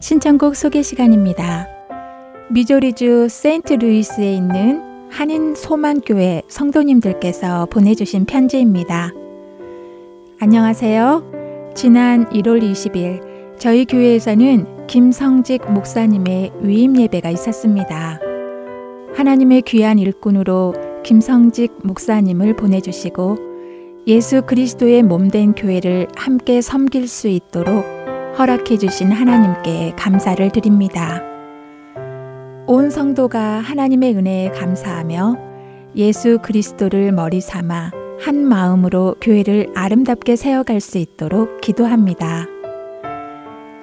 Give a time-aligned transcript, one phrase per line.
[0.00, 1.66] 신청곡 소개 시간입니다.
[2.50, 9.12] 미조리주 세인트 루이스에 있는 한인 소만교회 성도님들께서 보내주신 편지입니다.
[10.40, 11.72] 안녕하세요.
[11.74, 18.33] 지난 1월 20일 저희 교회에서는 김성직 목사님의 위임 예배가 있었습니다.
[19.16, 20.74] 하나님의 귀한 일꾼으로
[21.04, 23.36] 김성직 목사님을 보내주시고
[24.06, 27.84] 예수 그리스도의 몸된 교회를 함께 섬길 수 있도록
[28.38, 31.22] 허락해 주신 하나님께 감사를 드립니다.
[32.66, 35.36] 온 성도가 하나님의 은혜에 감사하며
[35.96, 42.46] 예수 그리스도를 머리 삼아 한 마음으로 교회를 아름답게 세워갈 수 있도록 기도합니다.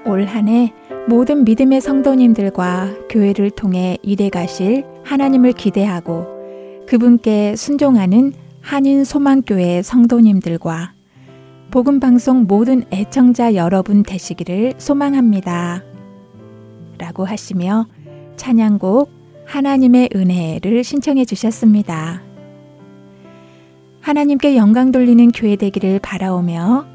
[0.05, 0.73] 올 한 해
[1.07, 6.27] 모든 믿음의 성도님들과 교회를 통해 일해 가실 하나님을 기대하고
[6.87, 10.93] 그분께 순종하는 한인 소망교회 성도님들과
[11.71, 15.83] 복음 방송 모든 애청자 여러분 되시기를 소망합니다.
[16.97, 17.87] 라고 하시며
[18.35, 19.09] 찬양곡
[19.45, 22.21] 하나님의 은혜를 신청해 주셨습니다.
[24.01, 26.85] 하나님께 영광 돌리는 교회 되기를 바라오며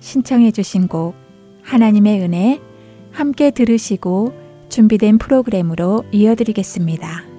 [0.00, 1.14] 신청해 주신 곡
[1.62, 2.60] 하나님의 은혜
[3.12, 4.32] 함께 들으시고
[4.68, 7.29] 준비된 프로그램으로 이어드리겠습니다.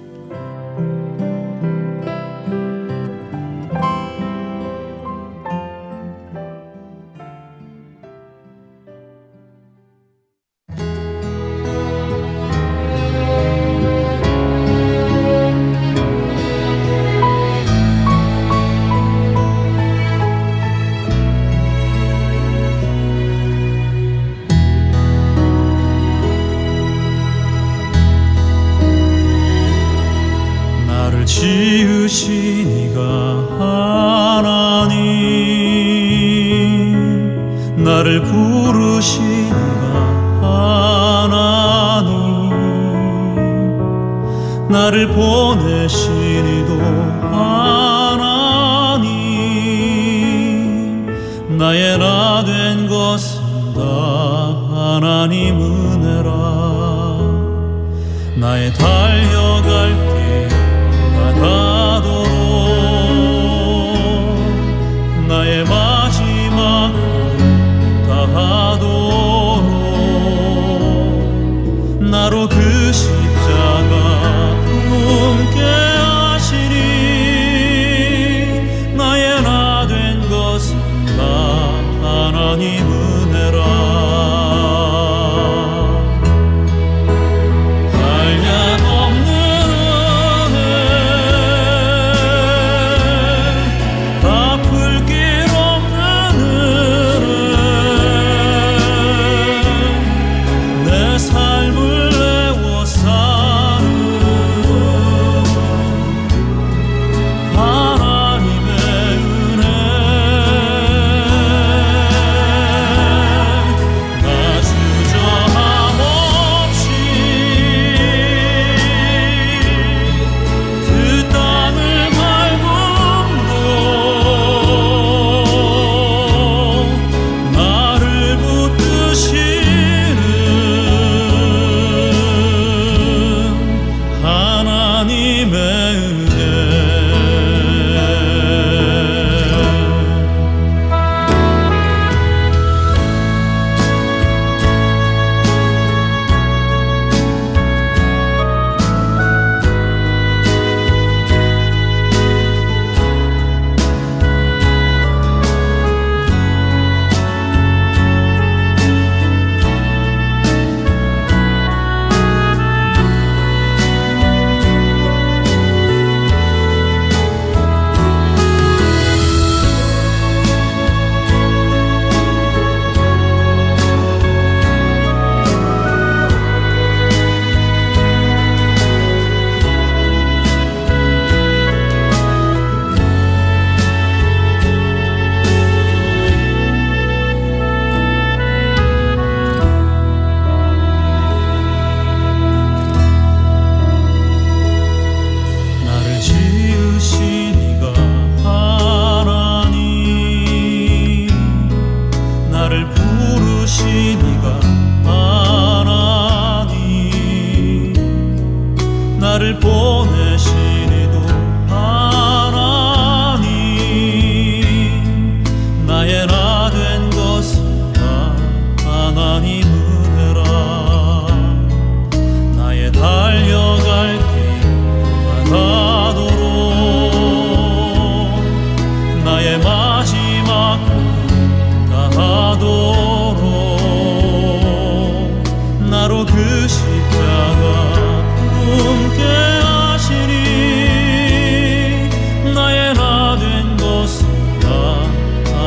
[31.32, 33.00] 지으신 이가
[33.58, 34.92] 하나님.
[37.82, 39.56] 나를 부르신 이가
[40.42, 42.12] 하나님.
[44.68, 46.12] 나를 보내신
[46.46, 46.70] 이도
[47.34, 49.16] 하나님.
[51.56, 53.40] 나의 나 된 것은
[53.74, 53.80] 다
[54.70, 56.30] 하나님 은혜라.
[58.36, 60.21] 나의 달려갈 길
[61.42, 62.21] 他多。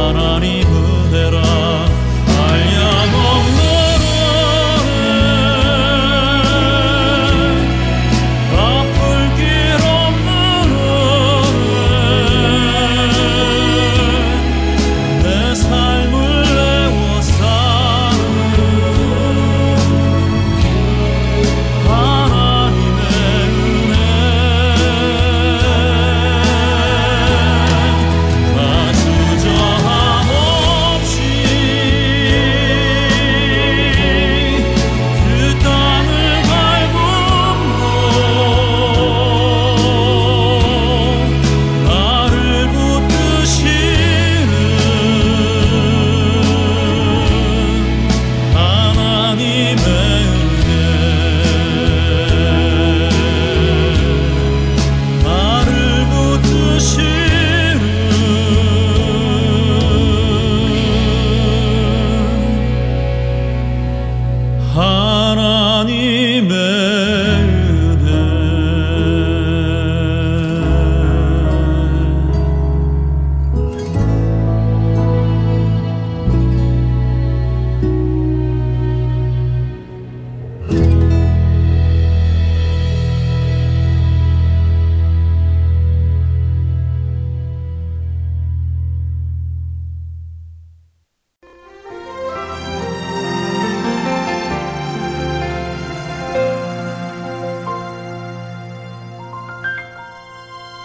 [0.06, 0.65] 하나님.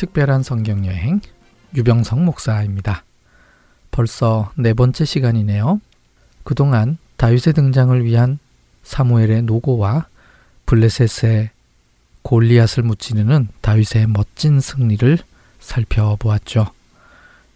[0.00, 1.20] 특별한 성경 여행
[1.76, 3.04] 유병성 목사입니다.
[3.90, 5.78] 벌써 네 번째 시간이네요.
[6.42, 8.38] 그동안 다윗의 등장을 위한
[8.82, 10.06] 사무엘의 노고와
[10.64, 11.50] 블레셋의
[12.22, 15.18] 골리앗을 무찌르는 다윗의 멋진 승리를
[15.58, 16.68] 살펴보았죠.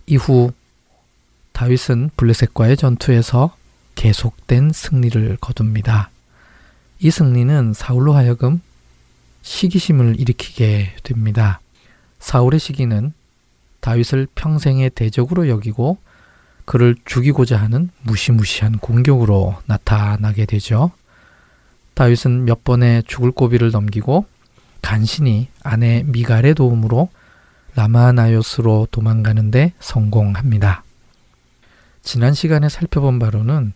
[0.07, 0.53] 이후
[1.53, 3.57] 다윗은 블레셋과의 전투에서
[3.95, 6.11] 계속된 승리를 거둡니다.
[6.99, 8.61] 이 승리는 사울로 하여금
[9.41, 11.63] 시기심을 일으키게 됩니다.
[12.25, 13.13] 사울의 시기는
[13.81, 15.99] 다윗을 평생의 대적으로 여기고
[16.65, 20.91] 그를 죽이고자 하는 무시무시한 공격으로 나타나게 되죠.
[21.93, 24.25] 다윗은 몇 번의 죽을 고비를 넘기고
[24.81, 27.11] 간신히 아내 미갈의 도움으로
[27.75, 30.83] 라마나요스로 도망가는데 성공합니다.
[32.03, 33.75] 지난 시간에 살펴본 바로는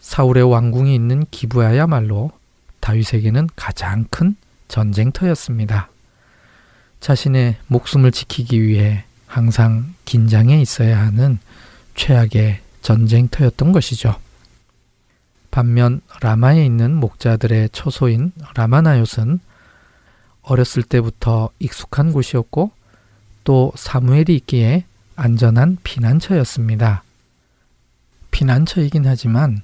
[0.00, 2.32] 사울의 왕궁이 있는 기부야야말로
[2.80, 4.34] 다윗에게는 가장 큰
[4.66, 5.88] 전쟁터였습니다.
[7.00, 11.38] 자신의 목숨을 지키기 위해 항상 긴장해 있어야 하는
[11.94, 14.16] 최악의 전쟁터였던 것이죠.
[15.50, 19.40] 반면 라마에 있는 목자들의 처소인 라마나요스는
[20.42, 22.70] 어렸을 때부터 익숙한 곳이었고
[23.44, 24.84] 또 사무엘이 있기에
[25.16, 27.02] 안전한 피난처였습니다.
[28.30, 29.62] 피난처이긴 하지만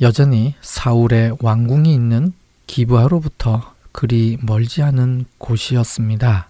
[0.00, 2.32] 여전히 사울의 왕궁이 있는
[2.66, 6.48] 기부하로부터 그리 멀지 않은 곳이었습니다.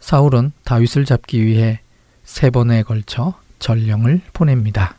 [0.00, 1.80] 사울은 다윗을 잡기 위해
[2.24, 4.96] 세 번에 걸쳐 전령을 보냅니다.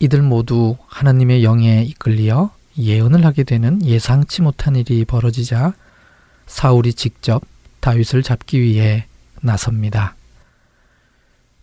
[0.00, 5.74] 이들 모두 하나님의 영에 이끌리어 예언을 하게 되는 예상치 못한 일이 벌어지자
[6.46, 7.42] 사울이 직접
[7.80, 9.06] 다윗을 잡기 위해
[9.40, 10.14] 나섭니다.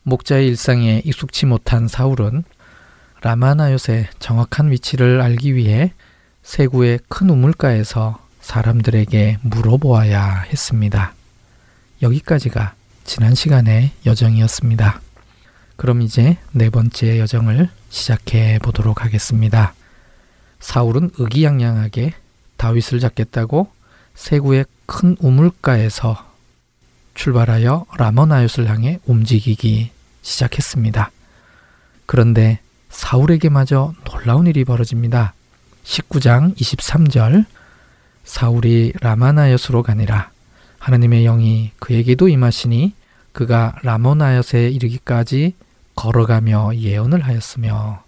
[0.04, 2.44] 목자의 일상에 익숙치 못한 사울은
[3.22, 5.94] 라마나요의 정확한 위치를 알기 위해
[6.46, 11.14] 세구의 큰 우물가에서 사람들에게 물어보아야 했습니다.
[12.04, 15.02] 여기까지가 지난 시간의 여정이었습니다.
[15.76, 19.74] 그럼 이제 네 번째 여정을 시작해 보도록 하겠습니다.
[20.60, 22.14] 사울은 의기양양하게
[22.58, 23.68] 다윗을 잡겠다고
[24.14, 26.32] 세구의 큰 우물가에서
[27.16, 29.90] 출발하여 라머나옅을 향해 움직이기
[30.22, 31.10] 시작했습니다.
[32.06, 32.60] 그런데
[32.90, 35.34] 사울에게마저 놀라운 일이 벌어집니다.
[35.86, 37.46] 19장 23절
[38.24, 40.32] 사울이 라마나옅으로 가니라
[40.80, 42.94] 하나님의 영이 그에게도 임하시니
[43.32, 45.56] 그가 라모나옅에 이르기까지
[45.96, 48.04] 걸어가며 예언을 하였으며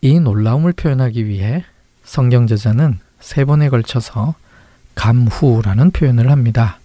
[0.00, 1.64] 이 놀라움을 표현하기 위해
[2.04, 4.34] 성경 저자는 세 번에 걸쳐서
[4.94, 6.78] 감후라는 표현을 합니다.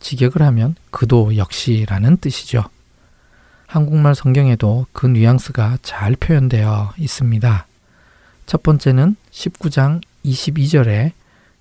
[0.00, 2.64] 직역을 하면 그도 역시라는 뜻이죠.
[3.66, 7.66] 한국말 성경에도 그 뉘앙스가 잘 표현되어 있습니다.
[8.46, 11.12] 첫 번째는 19장 22절에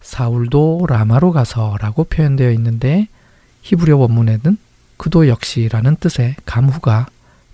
[0.02, 3.08] 사울도 라마로 가서라고 표현되어 있는데
[3.62, 4.58] 히브리어 원문에는
[4.98, 7.08] 그도 역시라는 뜻의 감후가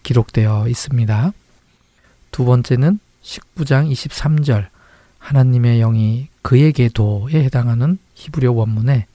[0.04, 1.32] 기록되어 있습니다.
[2.32, 4.68] 두 번째는 19장 23절
[5.20, 9.06] 하나님의 영이 그에게도에 해당하는 히브리어 원문에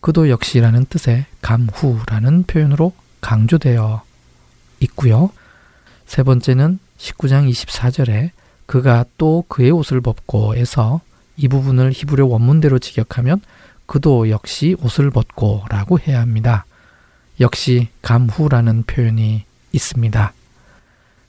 [0.00, 4.02] 그도 역시라는 뜻의 감후라는 표현으로 강조되어
[4.80, 5.30] 있고요.
[6.06, 8.30] 세 번째는 19장 24절에
[8.66, 11.00] 그가 또 그의 옷을 벗고에서
[11.36, 13.40] 이 부분을 히브리어 원문대로 직역하면
[13.86, 16.64] 그도 역시 옷을 벗고 라고 해야 합니다.
[17.40, 20.32] 역시 감후라는 표현이 있습니다.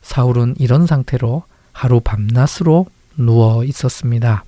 [0.01, 4.43] 사울은 이런 상태로 하루 밤낮으로 누워 있었습니다.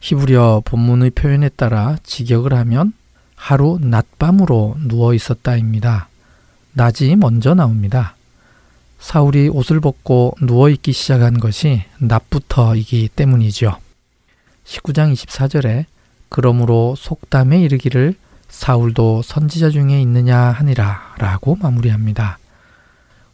[0.00, 2.92] 히브리어 본문의 표현에 따라 직역을 하면
[3.36, 6.08] 하루 낮밤으로 누워 있었다입니다.
[6.72, 8.16] 낮이 먼저 나옵니다.
[9.00, 13.76] 사울이 옷을 벗고 누워있기 시작한 것이 낮부터이기 때문이죠.
[14.64, 15.86] 19장 24절에
[16.28, 18.14] 그러므로 속담에 이르기를
[18.48, 22.38] 사울도 선지자 중에 있느냐 하니라 라고 마무리합니다.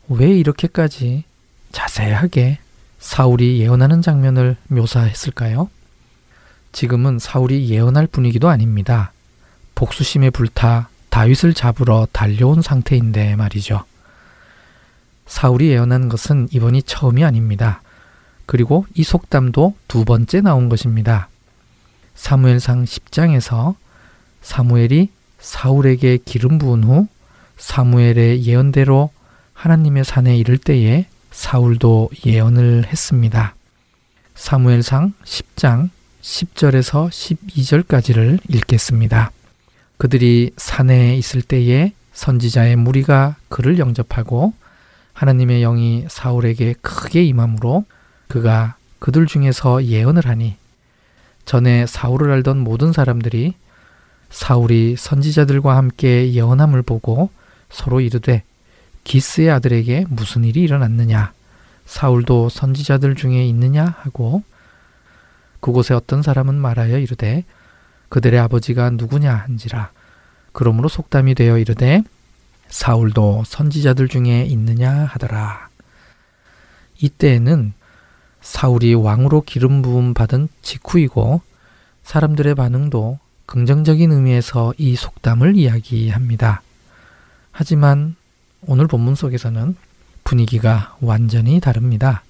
[0.09, 1.25] 왜 이렇게까지
[1.73, 2.59] 자세하게
[2.99, 5.69] 사울이 예언하는 장면을 묘사했을까요?
[6.73, 9.13] 지금은 사울이 예언할 분위기도 아닙니다.
[9.75, 13.85] 복수심에 불타 다윗을 잡으러 달려온 상태인데 말이죠.
[15.27, 17.83] 사울이 예언한 것은 이번이 처음이 아닙니다.
[18.47, 21.29] 그리고 이 속담도 두 번째 나온 것입니다.
[22.15, 23.75] 사무엘상 10장에서
[24.41, 27.09] 사무엘이 사울에게 기름 부은 후
[27.59, 29.11] 사무엘의 예언대로
[29.53, 33.55] 하나님의 산에 이를 때에 사울도 예언을 했습니다.
[34.35, 35.91] 사무엘상 10장
[36.23, 39.31] 10절에서 12절까지를 읽겠습니다.
[39.99, 44.53] 그들이 산에 있을 때에 선지자의 무리가 그를 영접하고
[45.17, 47.87] 하나님의 영이 사울에게 크게 임함으로
[48.29, 50.57] 그가 그들 중에서 예언을 하니
[51.47, 53.55] 전에 사울을 알던 모든 사람들이
[54.29, 57.31] 사울이 선지자들과 함께 예언함을 보고
[57.71, 58.43] 서로 이르되
[59.05, 61.33] 기스의 아들에게 무슨 일이 일어났느냐?
[61.87, 63.95] 사울도 선지자들 중에 있느냐?
[64.01, 64.43] 하고
[65.61, 67.45] 그곳에 어떤 사람은 말하여 이르되
[68.11, 69.33] 그들의 아버지가 누구냐?
[69.33, 69.93] 한지라.
[70.53, 72.03] 그러므로 속담이 되어 이르되
[72.69, 75.69] 사울도 선지자들 중에 있느냐 하더라.
[77.01, 77.73] 이때에는
[78.41, 81.41] 사울이 왕으로 기름 부음 받은 직후이고
[82.03, 86.63] 사람들의 반응도 긍정적인 의미에서 이 속담을 이야기합니다.
[87.53, 88.17] 하지만
[88.67, 89.77] 오늘 본문 속에서는
[90.25, 92.23] 분위기가 완전히 다릅니다.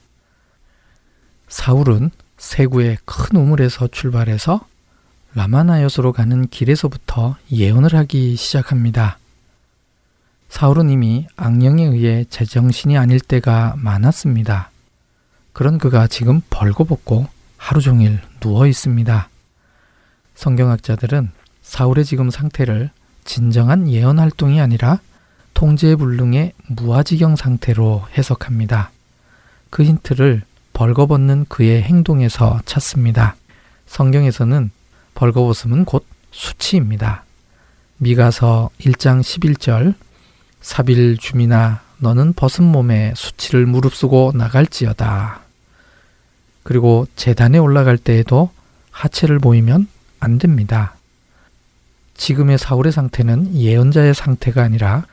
[1.49, 4.67] 사울은 세구의 큰 우물에서 출발해서
[5.35, 9.19] 라마나요스로 가는 길에서부터 예언을 하기 시작합니다.
[10.49, 14.71] 사울은 이미 악령에 의해 제정신이 아닐 때가 많았습니다.
[15.53, 17.27] 그런 그가 지금 벌거벗고
[17.57, 19.29] 하루 종일 누워 있습니다.
[20.35, 21.31] 성경학자들은
[21.63, 22.91] 사울의 지금 상태를
[23.25, 25.01] 진정한 예언 활동이 아니라
[25.55, 28.91] 통제 불능의 무아지경 상태로 해석합니다.
[29.71, 30.43] 그 힌트를
[30.75, 33.35] 벌거벗는 그의 행동에서 찾습니다.
[33.87, 34.71] 성경에서는
[35.15, 37.25] 벌거벗음은 곧 수치입니다.
[37.97, 39.95] 미가서 1장 11절
[40.67, 45.43] 사빌 주민아 너는 벗은 몸에 수치를 무릅쓰고 나갈지어다.
[46.65, 48.51] 그리고 재단에 올라갈 때에도
[48.91, 49.87] 하체를 보이면
[50.19, 50.97] 안 됩니다.
[52.15, 55.07] 지금의 사울의 상태는 예언자의 상태가 아니라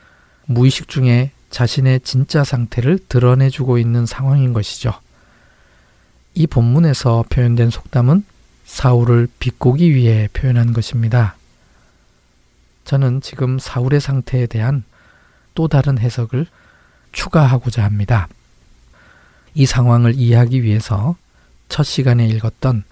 [0.46, 4.92] 무의식 중에 자신의 진짜 상태를 드러내주고 있는 상황인 것이죠.
[6.34, 8.24] 이 본문에서 표현된 속담은
[8.64, 11.36] 사울을 비꼬기 위해 표현한 것입니다.
[12.84, 14.82] 저는 지금 사울의 상태에 대한
[15.54, 16.46] 또 다른 해석을
[17.12, 18.28] 추가하고자 합니다.
[19.54, 21.16] 이 상황을 이해하기 위해서
[21.68, 22.84] 첫 시간에 읽었던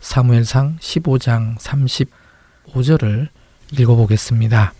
[0.00, 3.28] 사무엘상 15장 35절을
[3.72, 4.72] 읽어보겠습니다.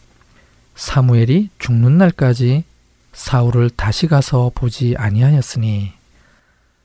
[0.76, 2.64] 사무엘이 죽는 날까지
[3.12, 5.92] 사울을 다시 가서 보지 아니하였으니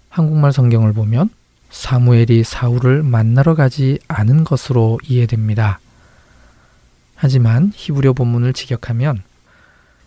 [0.09, 1.29] 한국말 성경을 보면
[1.69, 5.79] 사무엘이 사울을 만나러 가지 않은 것으로 이해됩니다.
[7.15, 9.23] 하지만 히브리어 본문을 직역하면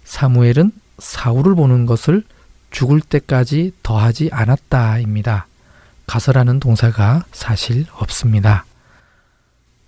[0.07, 2.25] 사무엘은 사울을 보는 것을
[2.71, 5.47] 죽을 때까지 더하지 않았다입니다.
[6.07, 8.65] 가서라는 동사가 사실 없습니다.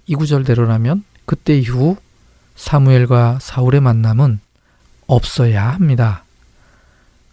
[0.07, 1.97] 이 구절대로라면 그때 이후
[2.57, 4.41] 사무엘과 사울의 만남은
[5.07, 6.25] 없어야 합니다.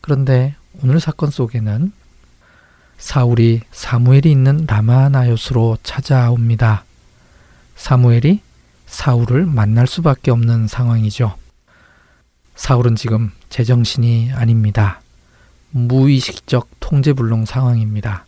[0.02, 1.92] 그런데 오늘 사건 속에는
[2.98, 6.86] 사울이 사무엘이 있는 라마나요스로 찾아옵니다.
[7.76, 8.42] 사무엘이
[8.86, 11.36] 사울을 만날 수밖에 없는 상황이죠.
[12.56, 15.02] 사울은 지금 제정신이 아닙니다.
[15.72, 18.26] 무의식적 통제불능 상황입니다.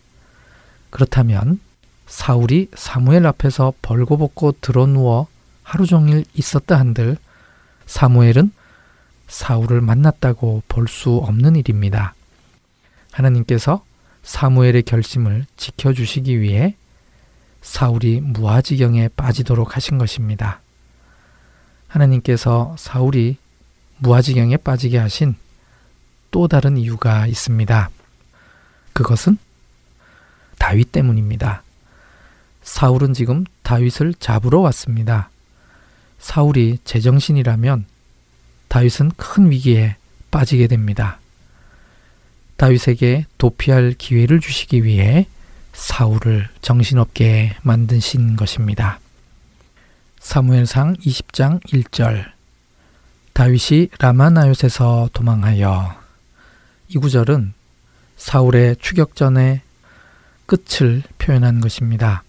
[0.90, 1.60] 그렇다면
[2.08, 5.28] 사울이 사무엘 앞에서 벌거벗고 드러누워
[5.64, 7.18] 하루 종일 있었다 한들
[7.86, 8.52] 사무엘은
[9.28, 12.14] 사울을 만났다고 볼 수 없는 일입니다.
[13.12, 13.84] 하나님께서
[14.24, 16.76] 사무엘의 결심을 지켜주시기 위해
[17.62, 20.62] 사울이 무아지경에 빠지도록 하신 것입니다.
[21.88, 23.38] 하나님께서 사울이
[24.00, 25.36] 무아지경에 빠지게 하신
[26.32, 27.90] 또 다른 이유가 있습니다.
[28.94, 29.38] 그것은
[30.58, 31.64] 다윗 때문입니다.
[32.62, 35.30] 사울은 지금 다윗을 잡으러 왔습니다.
[36.20, 37.86] 사울이 제정신이라면
[38.68, 39.96] 다윗은 큰 위기에
[40.32, 41.20] 빠지게 됩니다.
[42.58, 45.28] 다윗에게 도피할 기회를 주시기 위해
[45.74, 49.00] 사울을 정신없게 만드신 것입니다.
[50.20, 52.37] 사무엘상 20장 1절
[53.38, 55.96] 다윗이 라마나요에서 도망하여
[56.88, 57.54] 이 구절은
[58.16, 59.62] 사울의 추격전의
[60.48, 62.24] 끝을 표현한 것입니다.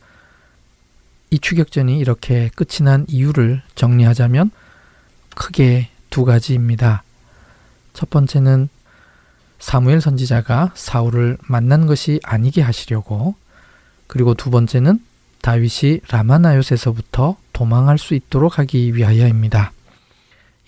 [1.30, 4.50] 이 추격전이 이렇게 끝이 난 이유를 정리하자면
[5.34, 7.02] 크게 두 가지입니다.
[7.94, 8.68] 첫 번째는
[9.60, 13.34] 사무엘 선지자가 사울을 만난 것이 아니게 하시려고
[14.08, 15.02] 그리고 두 번째는
[15.40, 19.72] 다윗이 라마나요에서부터 도망할 수 있도록 하기 위하여입니다.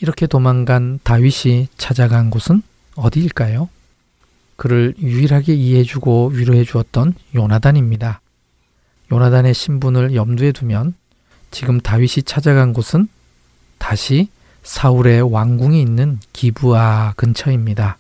[0.00, 2.62] 이렇게 도망간 다윗이 찾아간 곳은
[2.96, 3.68] 어디일까요?
[4.56, 8.20] 그를 유일하게 이해해주고 위로해 주었던 요나단입니다.
[9.12, 10.94] 요나단의 신분을 염두에 두면
[11.50, 13.08] 지금 다윗이 찾아간 곳은
[13.78, 14.28] 다시
[14.62, 17.98] 사울의 왕궁이 있는 기부아 근처입니다.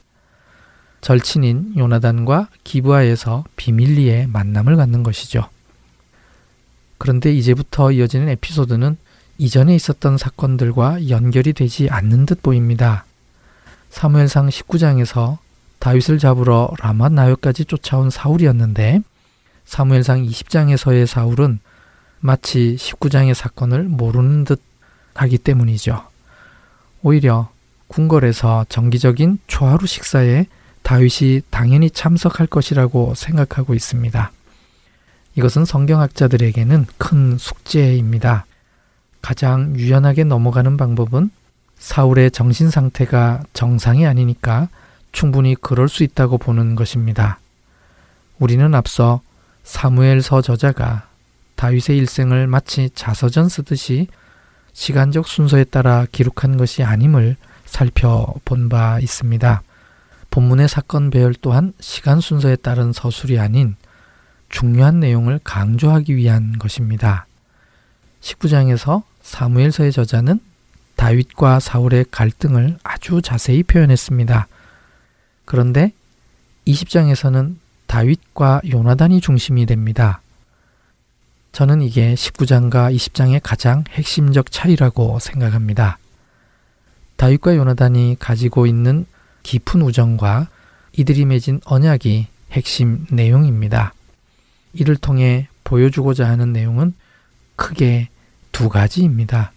[1.00, 5.48] 절친인 요나단과 기부아에서 비밀리에 만남을 갖는 것이죠.
[6.98, 8.98] 그런데 이제부터 이어지는 에피소드는
[9.40, 13.06] 이전에 있었던 사건들과 연결이 되지 않는 듯 보입니다.
[13.88, 15.38] 사무엘상 19장에서
[15.78, 19.00] 다윗을 잡으러 라맛 나요까지 쫓아온 사울이었는데
[19.64, 21.58] 사무엘상 20장에서의 사울은
[22.18, 24.60] 마치 19장의 사건을 모르는 듯
[25.14, 26.06] 하기 때문이죠.
[27.02, 27.48] 오히려
[27.88, 30.44] 궁궐에서 정기적인 초하루 식사에
[30.82, 34.32] 다윗이 당연히 참석할 것이라고 생각하고 있습니다.
[35.36, 38.44] 이것은 성경학자들에게는 큰 숙제입니다.
[39.22, 41.30] 가장 유연하게 넘어가는 방법은
[41.78, 44.68] 사울의 정신 상태가 정상이 아니니까
[45.12, 47.38] 충분히 그럴 수 있다고 보는 것입니다.
[48.38, 49.20] 우리는 앞서
[49.64, 51.08] 사무엘서 저자가
[51.56, 54.08] 다윗의 일생을 마치 자서전 쓰듯이
[54.72, 59.62] 시간적 순서에 따라 기록한 것이 아님을 살펴본 바 있습니다.
[60.30, 63.76] 본문의 사건 배열 또한 시간 순서에 따른 서술이 아닌
[64.48, 67.26] 중요한 내용을 강조하기 위한 것입니다.
[68.20, 70.40] 19장에서 사무엘서의 저자는
[70.96, 74.48] 다윗과 사울의 갈등을 아주 자세히 표현했습니다.
[75.44, 75.92] 그런데
[76.66, 77.54] 20장에서는
[77.86, 80.20] 다윗과 요나단이 중심이 됩니다.
[81.52, 85.98] 저는 이게 19장과 20장의 가장 핵심적 차이라고 생각합니다.
[87.16, 89.06] 다윗과 요나단이 가지고 있는
[89.44, 90.48] 깊은 우정과
[90.96, 93.94] 이들이 맺은 언약이 핵심 내용입니다.
[94.72, 96.94] 이를 통해 보여주고자 하는 내용은
[97.54, 98.08] 크게
[98.52, 99.52] 두 가지입니다.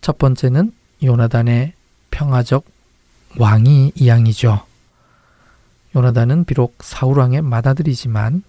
[0.00, 1.72] 첫 번째는 요나단의
[2.10, 2.64] 평화적
[3.38, 4.62] 왕이 이양이죠.
[5.96, 8.42] 요나단은 비록 사울왕의 맏아들이지만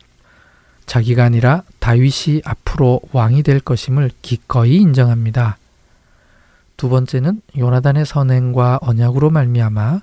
[0.86, 5.58] 자기가 아니라 다윗이 앞으로 왕이 될 것임을 기꺼이 인정합니다.
[6.78, 10.02] 두 번째는 요나단의 선행과 언약으로 말미암아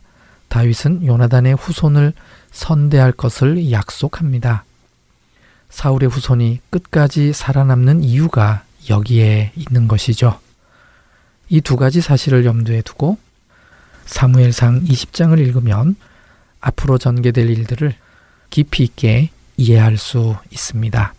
[0.48, 2.12] 다윗은 요나단의 후손을
[2.50, 4.64] 선대할 것을 약속합니다.
[5.70, 10.38] 사울의 후손이 끝까지 살아남는 이유가 여기에 있는 것이죠.
[11.48, 13.18] 이 두 가지 사실을 염두에 두고
[14.06, 15.96] 사무엘상 20장을 읽으면
[16.60, 17.94] 앞으로 전개될 일들을
[18.50, 21.14] 깊이 있게 이해할 수 있습니다.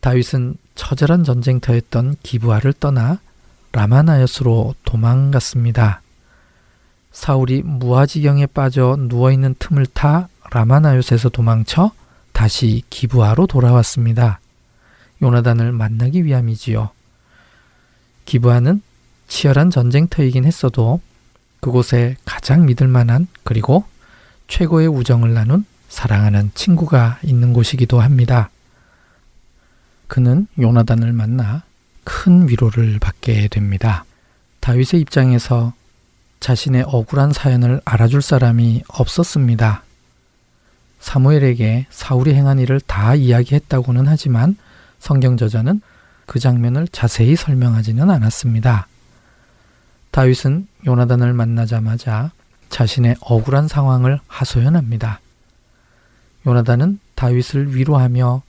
[0.00, 3.18] 다윗은 처절한 전쟁터였던 기부아를 떠나
[3.72, 6.00] 라마나였으로 도망갔습니다.
[7.10, 11.90] 사울이 무아지경에 빠져 누워있는 틈을 타 라마나요스에서 도망쳐
[12.32, 14.38] 다시 기부하로 돌아왔습니다.
[15.22, 16.90] 요나단을 만나기 위함이지요.
[18.24, 18.82] 기부하는
[19.26, 21.00] 치열한 전쟁터이긴 했어도
[21.60, 23.84] 그곳에 가장 믿을 만한 그리고
[24.48, 28.50] 최고의 우정을 나눈 사랑하는 친구가 있는 곳이기도 합니다.
[30.06, 31.62] 그는 요나단을 만나
[32.04, 34.04] 큰 위로를 받게 됩니다.
[34.60, 35.74] 다윗의 입장에서
[36.40, 39.82] 자신의 억울한 사연을 알아줄 사람이 없었습니다.
[41.00, 44.56] 사무엘에게 사울이 행한 일을 다 이야기했다고는 하지만
[44.98, 45.80] 성경 저자는
[46.26, 48.86] 그 장면을 자세히 설명하지는 않았습니다.
[50.10, 52.32] 다윗은 요나단을 만나자마자
[52.68, 55.20] 자신의 억울한 상황을 하소연합니다.
[56.46, 58.42] 요나단은 다윗을 위로하며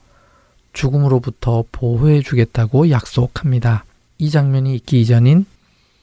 [0.74, 3.86] 죽음으로부터 보호해 주겠다고 약속합니다.
[4.18, 5.46] 이 장면이 있기 이전인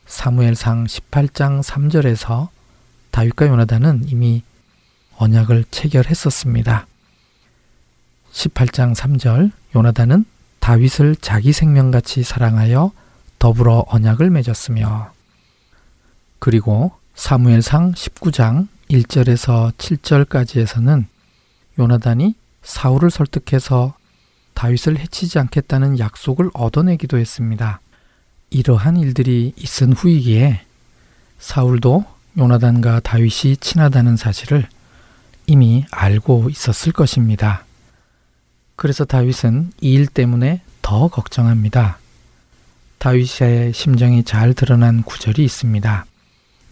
[0.07, 2.49] 사무엘상 18장 3절에서
[3.11, 4.43] 다윗과 요나단은 이미
[5.17, 6.87] 언약을 체결했었습니다.
[8.33, 10.25] 18장 3절 요나단은
[10.67, 12.91] 다윗을 자기 생명같이 사랑하여
[13.39, 15.13] 더불어 언약을 맺었으며
[16.41, 21.05] 그리고 사무엘상 19장 1절에서 7절까지에서는
[21.79, 23.95] 요나단이 사울을 설득해서
[24.55, 27.79] 다윗을 해치지 않겠다는 약속을 얻어내기도 했습니다.
[28.51, 30.63] 이러한 일들이 있은 후이기에
[31.39, 32.05] 사울도
[32.37, 34.67] 요나단과 다윗이 친하다는 사실을
[35.47, 37.66] 이미 알고 있었을 것입니다.
[38.77, 41.99] 그래서 다윗은 이 일 때문에 더 걱정합니다.
[42.99, 46.05] 다윗의 심정이 잘 드러난 구절이 있습니다.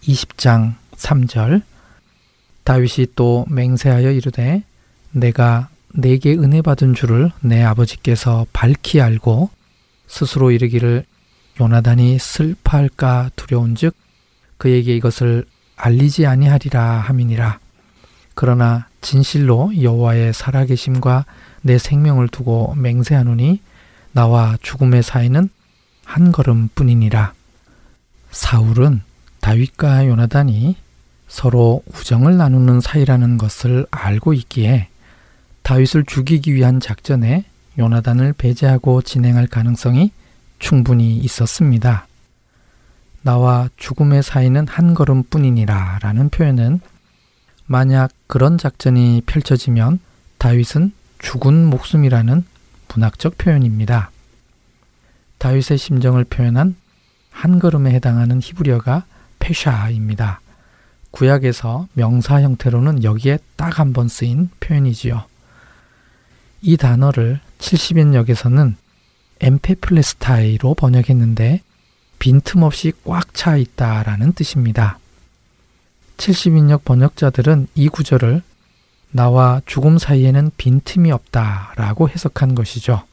[0.03, 1.63] 20장 3절
[2.65, 4.63] 다윗이 또 맹세하여 이르되
[5.13, 9.51] 내가 내게 은혜 받은 줄을 내 아버지께서 밝히 알고
[10.07, 11.05] 스스로 이르기를
[11.61, 13.95] 요나단이 슬퍼할까 두려운즉
[14.59, 15.45] 그에게 이것을
[15.77, 17.59] 알리지 아니하리라 함이니라
[18.35, 21.25] 그러나 진실로 여호와의 살아계심과
[21.65, 23.61] 내 생명을 두고 맹세하노니
[24.13, 25.49] 나와 죽음의 사이는
[26.05, 27.33] 한 걸음뿐이니라
[28.31, 29.01] 사울은
[29.41, 30.77] 다윗과 요나단이
[31.27, 34.89] 서로 우정을 나누는 사이라는 것을 알고 있기에
[35.63, 37.45] 다윗을 죽이기 위한 작전에
[37.79, 40.13] 요나단을 배제하고 진행할 가능성이
[40.59, 42.07] 충분히 있었습니다.
[43.23, 46.81] 나와 죽음의 사이는 한 걸음뿐이니라 라는 표현은
[47.65, 49.99] 만약 그런 작전이 펼쳐지면
[50.37, 50.93] 다윗은
[51.25, 52.45] 죽은 목숨이라는
[52.89, 54.11] 문학적 표현입니다.
[55.39, 56.77] 다윗의 심정을 표현한
[57.31, 59.05] 한 걸음에 해당하는 히브리어가
[59.39, 60.41] 페샤입니다.
[61.11, 65.25] 구약에서 명사 형태로는 여기에 딱 한 번 쓰인 표현이지요.
[66.61, 68.75] 이 단어를 70인역에서는
[69.41, 71.63] 엠페플레스타이로 번역했는데
[72.19, 74.99] 빈틈없이 꽉 차 있다라는 뜻입니다.
[76.19, 78.43] 70인역 번역자들은 이 구절을
[79.17, 83.05] 나와 죽음 사이에는 빈틈이 없다라고 해석한 것이죠.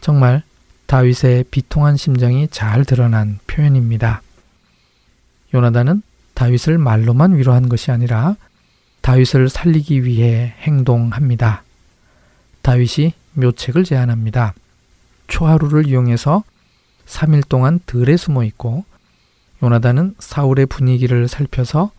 [0.00, 0.44] 정말
[0.86, 4.22] 다윗의 비통한 심정이 잘 드러난 표현입니다.
[5.52, 6.02] 요나단은
[6.34, 8.36] 다윗을 말로만 위로한 것이 아니라
[9.00, 11.64] 다윗을 살리기 위해 행동합니다.
[12.62, 14.54] 다윗이 묘책을 제안합니다.
[15.26, 16.44] 초하루를 이용해서
[17.06, 18.84] 3일 동안 들에 숨어 있고
[19.64, 21.90] 요나단은 사울의 분위기를 살펴서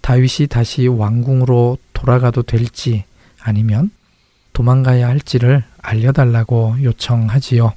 [0.00, 3.04] 다윗이 다시 왕궁으로 돌아가도 될지
[3.40, 3.90] 아니면
[4.52, 7.72] 도망가야 할지를 알려달라고 요청하지요.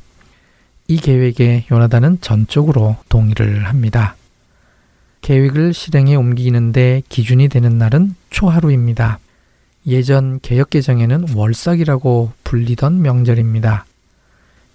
[0.88, 4.16] 이 계획에 요나단은 전적으로 동의를 합니다.
[5.22, 9.20] 계획을 실행에 옮기는데 기준이 되는 날은 초하루입니다.
[9.88, 13.86] 예전 개혁개정에는 월삭이라고 불리던 명절입니다.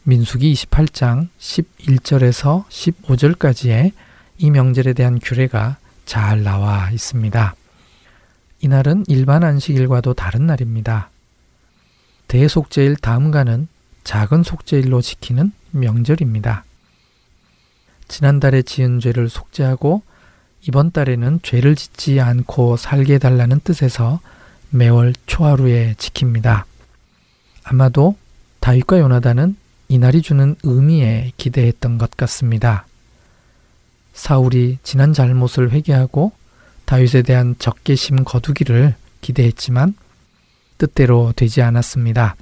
[0.04, 3.92] 민수기 28장 11절에서 15절까지의
[4.38, 7.54] 이 명절에 대한 규례가 잘 나와 있습니다.
[8.60, 11.10] 이날은 일반 안식일과도 다른 날입니다.
[12.28, 13.68] 대속제일 다음가는
[14.04, 16.64] 작은 속죄일로 지키는 명절입니다.
[18.08, 20.02] 지난달에 지은 죄를 속죄하고
[20.68, 24.20] 이번 달에는 죄를 짓지 않고 살게 해달라는 뜻에서
[24.68, 26.64] 매월 초하루에 지킵니다.
[27.64, 28.16] 아마도
[28.60, 29.56] 다윗과 요나단은
[29.88, 32.86] 이날이 주는 의미에 기대했던 것 같습니다.
[34.12, 36.32] 사울이 지난 잘못을 회개하고
[36.90, 39.94] 다윗에 대한 적개심 거두기를 기대했지만
[40.76, 42.34] 뜻대로 되지 않았습니다.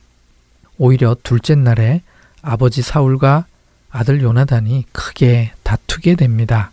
[0.79, 2.01] 오히려 둘째 날에
[2.41, 3.45] 아버지 사울과
[3.91, 6.71] 아들 요나단이 크게 다투게 됩니다.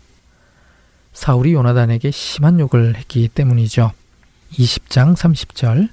[1.12, 3.92] 사울이 요나단에게 심한 욕을 했기 때문이죠.
[4.54, 5.90] 20장 30절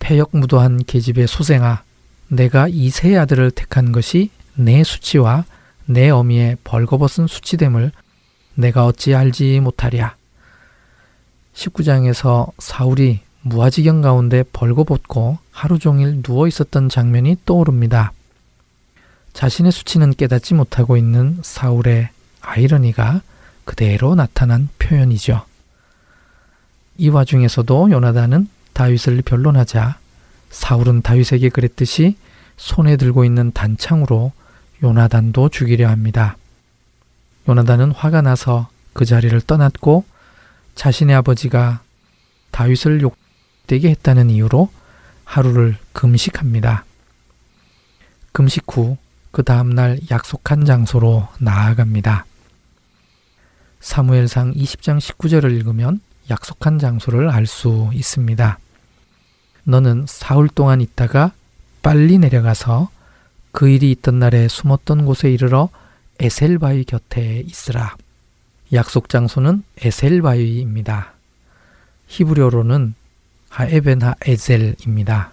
[0.00, 1.84] 폐역무도한 계집의 소생아
[2.26, 5.44] 내가 이 세 아들을 택한 것이 내 수치와
[5.86, 7.92] 내 어미의 벌거벗은 수치됨을
[8.56, 10.18] 내가 어찌 알지 못하랴
[11.54, 18.12] 19장에서 사울이 무아지경 가운데 벌거벗고 하루 종일 누워 있었던 장면이 떠오릅니다.
[19.32, 22.10] 자신의 수치는 깨닫지 못하고 있는 사울의
[22.40, 23.22] 아이러니가
[23.64, 25.44] 그대로 나타난 표현이죠.
[26.98, 29.98] 이 와중에서도 요나단은 다윗을 변론하자
[30.50, 32.16] 사울은 다윗에게 그랬듯이
[32.56, 34.32] 손에 들고 있는 단창으로
[34.82, 36.36] 요나단도 죽이려 합니다.
[37.48, 40.04] 요나단은 화가 나서 그 자리를 떠났고
[40.80, 41.82] 자신의 아버지가
[42.50, 44.70] 다윗을 욕되게 했다는 이유로
[45.24, 46.84] 하루를 금식합니다.
[48.32, 48.96] 금식 후
[49.30, 52.26] 그 다음날 약속한 장소로 나아갑니다.
[53.80, 58.58] 사무엘상 20장 19절을 읽으면 약속한 장소를 알 수 있습니다.
[59.64, 61.32] 너는 사흘 동안 있다가
[61.82, 62.90] 빨리 내려가서
[63.52, 65.68] 그 일이 있던 날에 숨었던 곳에 이르러
[66.18, 67.96] 에셀바위 곁에 있으라.
[68.72, 71.12] 약속 장소는 에셀바위입니다.
[72.06, 72.94] 히브리어로는
[73.48, 75.32] 하에벤하 에젤입니다.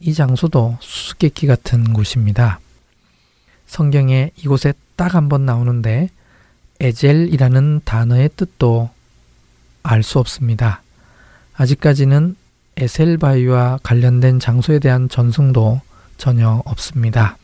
[0.00, 2.60] 이 장소도 수수께끼 같은 곳입니다.
[3.66, 6.08] 성경에 이곳에 딱 한 번 나오는데
[6.80, 8.90] 에젤이라는 단어의 뜻도
[9.82, 10.82] 알 수 없습니다.
[11.54, 12.36] 아직까지는
[12.76, 15.80] 에셀바위와 관련된 장소에 대한 전승도
[16.18, 17.36] 전혀 없습니다.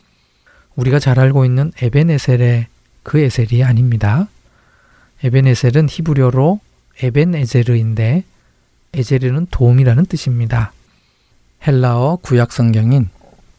[0.77, 2.67] 우리가 잘 알고 있는 에벤에셀의
[3.03, 4.29] 그 에셀이 아닙니다.
[5.25, 6.61] 에벤에셀은 히브리어로
[7.03, 8.25] 에벤에제르인데
[8.95, 10.73] 에제르는 도움이라는 뜻입니다.
[11.67, 13.09] 헬라어 구약 성경인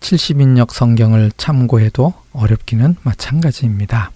[0.01, 4.11] 70인역 성경을 참고해도 어렵기는 마찬가지입니다.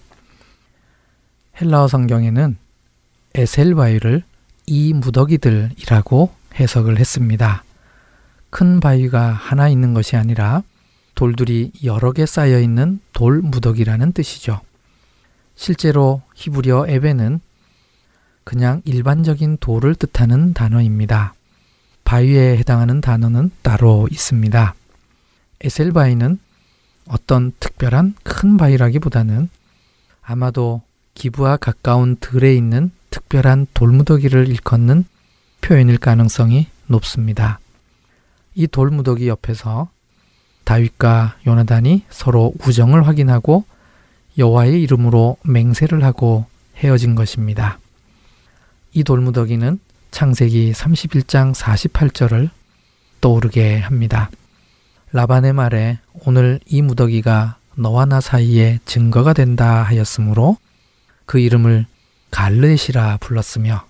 [1.60, 2.56] 헬라어 성경에는
[3.34, 4.22] 에셀바위를
[4.66, 7.64] 이 무더기들이라고 해석을 했습니다.
[8.50, 10.62] 큰 바위가 하나 있는 것이 아니라
[11.14, 14.60] 돌들이 여러 개 쌓여 있는 돌 무더기라는 뜻이죠.
[15.58, 17.40] 실제로 히브리어 에베는
[18.44, 21.34] 그냥 일반적인 돌을 뜻하는 단어입니다.
[22.04, 24.74] 바위에 해당하는 단어는 따로 있습니다.
[25.60, 26.38] 에셀바위는
[27.08, 29.50] 어떤 특별한 큰 바위라기보다는
[30.22, 30.80] 아마도
[31.14, 35.04] 기부와 가까운 들에 있는 특별한 돌무더기를 일컫는
[35.60, 37.58] 표현일 가능성이 높습니다.
[38.54, 39.90] 이 돌무더기 옆에서
[40.62, 43.64] 다윗과 요나단이 서로 우정을 확인하고
[44.38, 46.46] 여호와의 이름으로 맹세를 하고
[46.76, 47.78] 헤어진 것입니다.
[48.92, 49.80] 이 돌무더기는
[50.12, 52.50] 창세기 31장 48절을
[53.20, 54.30] 떠오르게 합니다.
[55.12, 60.56] 라반의 말에 오늘 이 무더기가 너와 나 사이에 증거가 된다 하였으므로
[61.26, 61.86] 그 이름을
[62.30, 63.86] 갈르시라 불렀으며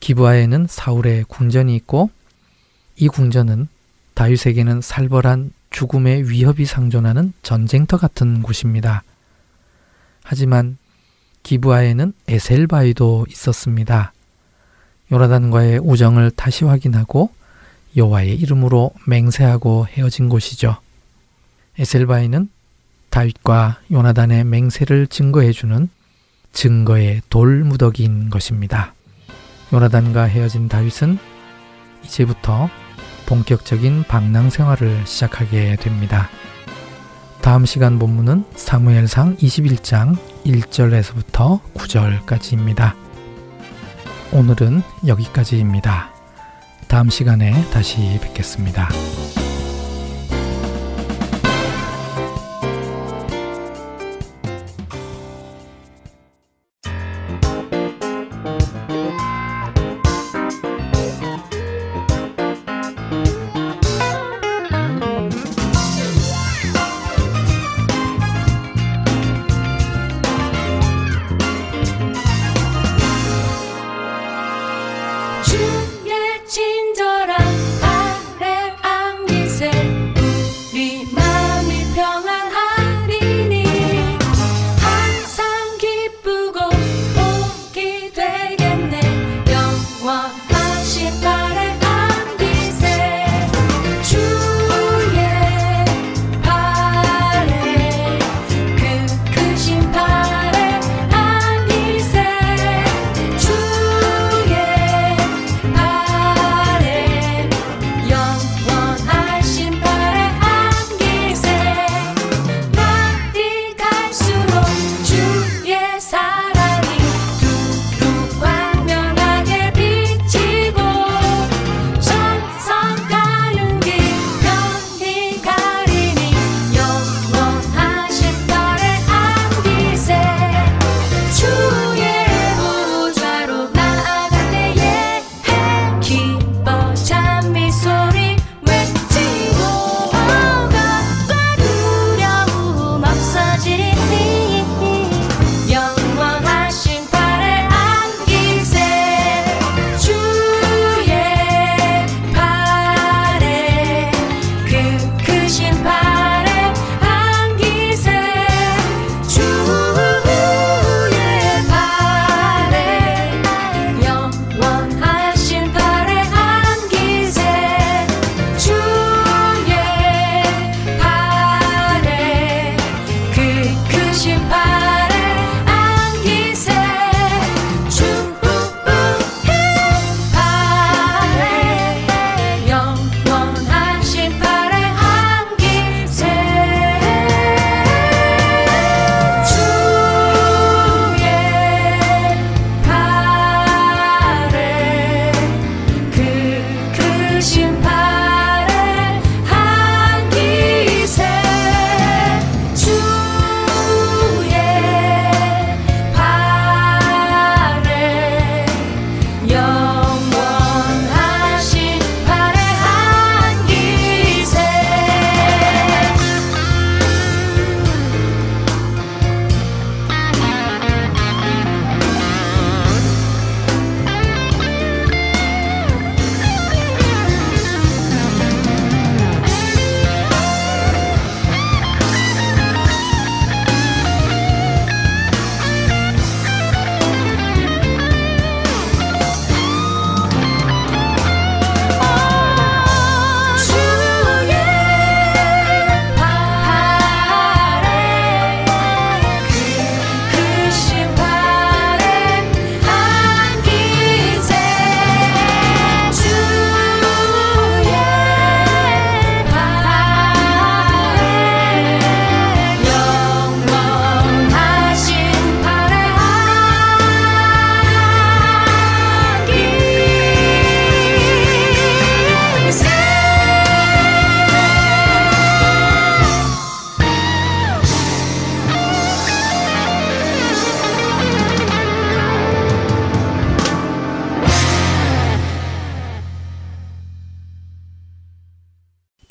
[0.00, 2.10] 기부아에는 사울의 궁전이 있고
[2.96, 3.68] 이 궁전은
[4.14, 9.02] 다윗에게는 살벌한 죽음의 위협이 상존하는 전쟁터 같은 곳입니다.
[10.22, 10.76] 하지만
[11.42, 14.12] 기부아에는 에셀바위도 있었습니다.
[15.10, 17.30] 요나단과의 우정을 다시 확인하고
[17.96, 20.76] 여호와의 이름으로 맹세하고 헤어진 곳이죠.
[21.78, 22.48] 에셀바위는
[23.10, 25.88] 다윗과 요나단의 맹세를 증거해주는
[26.52, 28.94] 증거의 돌무더기인 것입니다.
[29.72, 31.18] 요나단과 헤어진 다윗은
[32.04, 32.70] 이제부터
[33.26, 36.28] 본격적인 방랑 생활을 시작하게 됩니다.
[37.40, 42.94] 다음 시간 본문은 사무엘상 21장 1절에서부터 9절까지입니다.
[44.32, 46.10] 오늘은 여기까지입니다.
[46.88, 48.88] 다음 시간에 다시 뵙겠습니다.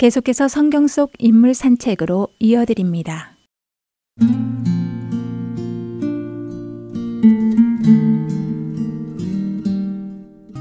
[0.02, 3.36] 계속해서 성경 속 인물 산책으로 이어드립니다.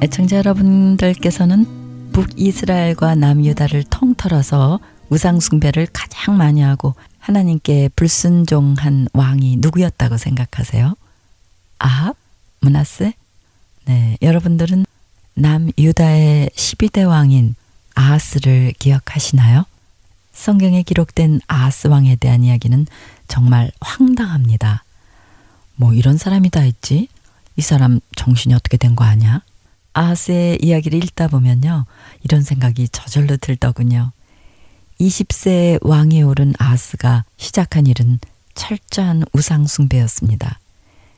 [0.03, 1.65] 애청자 여러분들께서는
[2.13, 10.93] 북이스라엘과 남유다를 통틀어서 우상숭배를 가장 많이 하고 하나님께 불순종한 왕이 누구였다고 생각하세요?
[11.79, 12.15] 아합?
[12.59, 13.15] 문하세?
[13.85, 14.85] 네, 여러분들은
[15.33, 17.55] 남유다의 12대 왕인
[18.05, 19.65] 아하스를 기억하시나요?
[20.33, 22.87] 성경에 기록된 아하스 왕에 대한 이야기는
[23.27, 24.83] 정말 황당합니다.
[25.75, 27.07] 뭐 이런 사람이 다 있지?
[27.57, 29.41] 이 사람 정신이 어떻게 된 거 아니야?
[29.93, 31.85] 아하스의 이야기를 읽다 보면요.
[32.23, 34.11] 이런 생각이 저절로 들더군요.
[34.99, 38.19] 20세 왕에 오른 아하스가 시작한 일은
[38.55, 40.59] 철저한 우상숭배였습니다.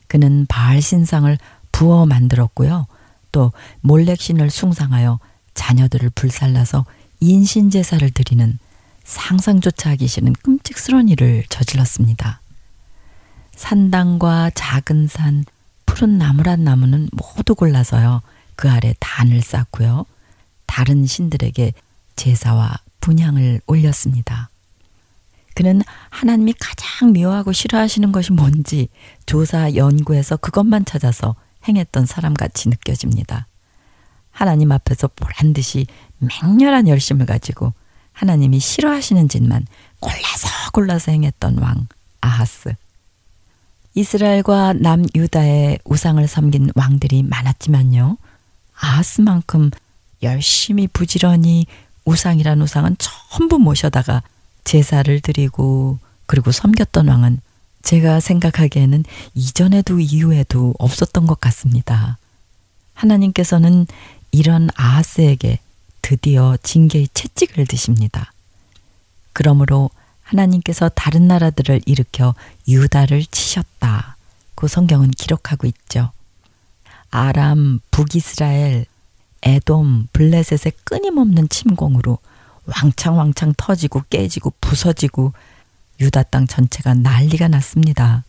[0.08, 1.38] 그는 바알 신상을
[1.72, 2.88] 부어 만들었고요.
[3.32, 5.19] 또 몰렉신을 숭상하여
[5.54, 6.86] 자녀들을 불살라서
[7.20, 8.60] 인신 제사를 드리는
[9.04, 12.42] 상상조차 하기 싫은 끔찍스러운 일을 저질렀습니다.
[13.56, 15.46] 산당과 작은 산,
[15.86, 18.22] 푸른 나무란 나무는 모두 골라서요.
[18.56, 20.06] 그 아래 단을 쌓고요.
[20.66, 21.74] 다른 신들에게
[22.16, 24.50] 제사와 분향을 올렸습니다.
[25.56, 28.89] 그는 하나님이 가장 미워하고 싫어하시는 것이 뭔지
[29.26, 31.36] 조사 연구해서 그것만 찾아서
[31.68, 33.47] 행했던 사람같이 느껴집니다.
[34.34, 35.86] 하나님 앞에서 보란 듯이
[36.18, 37.72] 맹렬한 열심을 가지고
[38.12, 39.66] 하나님이 싫어하시는 짓만
[40.00, 41.88] 골라서 골라서 행했던 왕
[42.20, 42.74] 아하스.
[43.96, 48.18] 이스라엘과 남유다의 우상을 섬긴 왕들이 많았지만요.
[48.76, 49.70] 아하스만큼
[50.24, 51.68] 열심히 부지런히
[52.06, 54.24] 우상이란 우상은 전부 모셔다가
[54.64, 57.40] 제사를 드리고 그리고 섬겼던 왕은
[57.84, 59.04] 제가 생각하기에는
[59.36, 62.18] 이전에도 이후에도 없었던 것 같습니다.
[62.94, 63.86] 하나님께서는
[64.34, 65.60] 이런 아하스에게
[66.02, 68.34] 드디어 징계의 채찍을 드십니다.
[69.32, 69.92] 그러므로
[70.24, 72.34] 하나님께서 다른 나라들을 일으켜
[72.68, 74.18] 유다를 치셨다.
[74.56, 76.12] 그 성경은 기록하고 있죠.
[77.12, 78.88] 아람, 북이스라엘,
[79.44, 82.18] 에돔, 블레셋의 끊임없는 침공으로
[82.66, 85.34] 왕창왕창 터지고 깨지고 부서지고
[86.00, 88.24] 유다 땅 전체가 난리가 났습니다.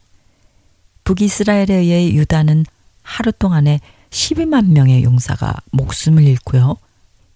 [1.05, 2.67] 북이스라엘에 의해 유다는
[3.03, 3.81] 하루 동안에
[4.15, 6.77] 12만 명의 용사가 목숨을 잃고요.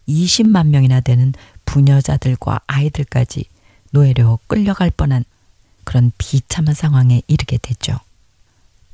[0.08, 3.44] 20만 명이나 되는 부녀자들과 아이들까지
[3.90, 5.24] 노예로 끌려갈 뻔한
[5.82, 7.98] 그런 비참한 상황에 이르게 되죠.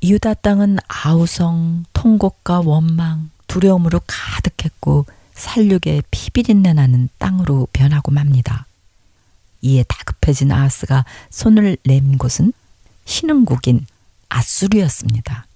[0.02, 5.04] 유다 땅은 아우성, 통곡과 원망, 두려움으로 가득했고
[5.34, 8.66] 살육의 피비린내 나는 땅으로 변하고 맙니다.
[9.60, 12.52] 이에 다급해진 아하스가 손을 낸 곳은
[13.04, 13.86] 신흥국인
[14.30, 15.46] 아수르였습니다.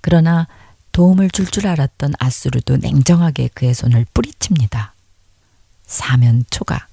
[0.00, 0.48] 그러나
[0.92, 4.94] 도움을 줄줄 알았던 아수르도 냉정하게 그의 손을 뿌리칩니다.
[5.86, 6.86] 사면 초가.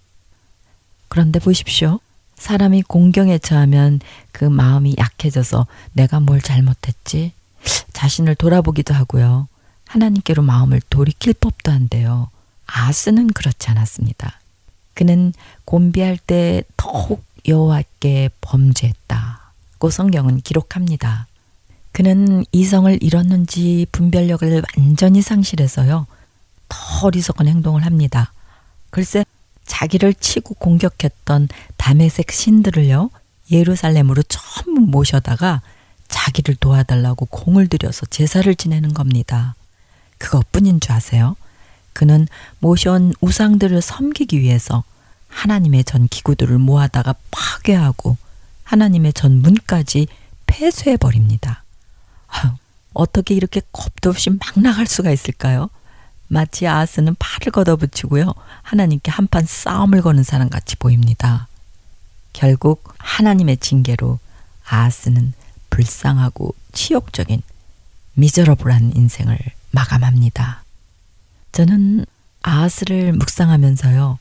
[1.07, 1.99] 그런데 보십시오.
[2.35, 3.99] 사람이 공경에 처하면
[4.31, 7.33] 그 마음이 약해져서 내가 뭘 잘못했지?
[7.91, 9.47] 자신을 돌아보기도 하고요.
[9.87, 12.29] 하나님께로 마음을 돌이킬 법도 한데요.
[12.65, 14.39] 아스는 그렇지 않았습니다.
[14.93, 15.33] 그는
[15.65, 21.27] 곤비할 때 더욱 여호와께 범죄했다고 성경은 기록합니다.
[21.91, 26.07] 그는 이성을 잃었는지 분별력을 완전히 상실해서요.
[26.69, 28.31] 더 어리석은 행동을 합니다.
[28.89, 29.25] 글쎄
[29.65, 33.09] 자기를 치고 공격했던 담에색 신들을요.
[33.51, 35.61] 예루살렘으로 전부 모셔다가
[36.07, 39.55] 자기를 도와달라고 공을 들여서 제사를 지내는 겁니다.
[40.17, 41.35] 그것뿐인 줄 아세요?
[41.93, 42.27] 그는
[42.59, 44.83] 모셔온 우상들을 섬기기 위해서
[45.27, 48.17] 하나님의 전 기구들을 모아다가 파괴하고
[48.63, 50.07] 하나님의 전 문까지
[50.45, 51.63] 폐쇄해 버립니다.
[52.93, 55.69] 어떻게 이렇게 겁도 없이 막 나갈 수가 있을까요?
[56.27, 58.33] 마치 아스는 팔을 걷어붙이고요.
[58.61, 61.47] 하나님께 한판 싸움을 거는 사람 같이 보입니다.
[62.33, 64.19] 결국 하나님의 징계로
[64.67, 65.33] 아스는
[65.69, 67.41] 불쌍하고 치욕적인
[68.13, 69.37] 미저러블한 인생을
[69.71, 70.63] 마감합니다.
[71.51, 72.05] 저는
[72.41, 74.19] 아하스를 묵상하면서요.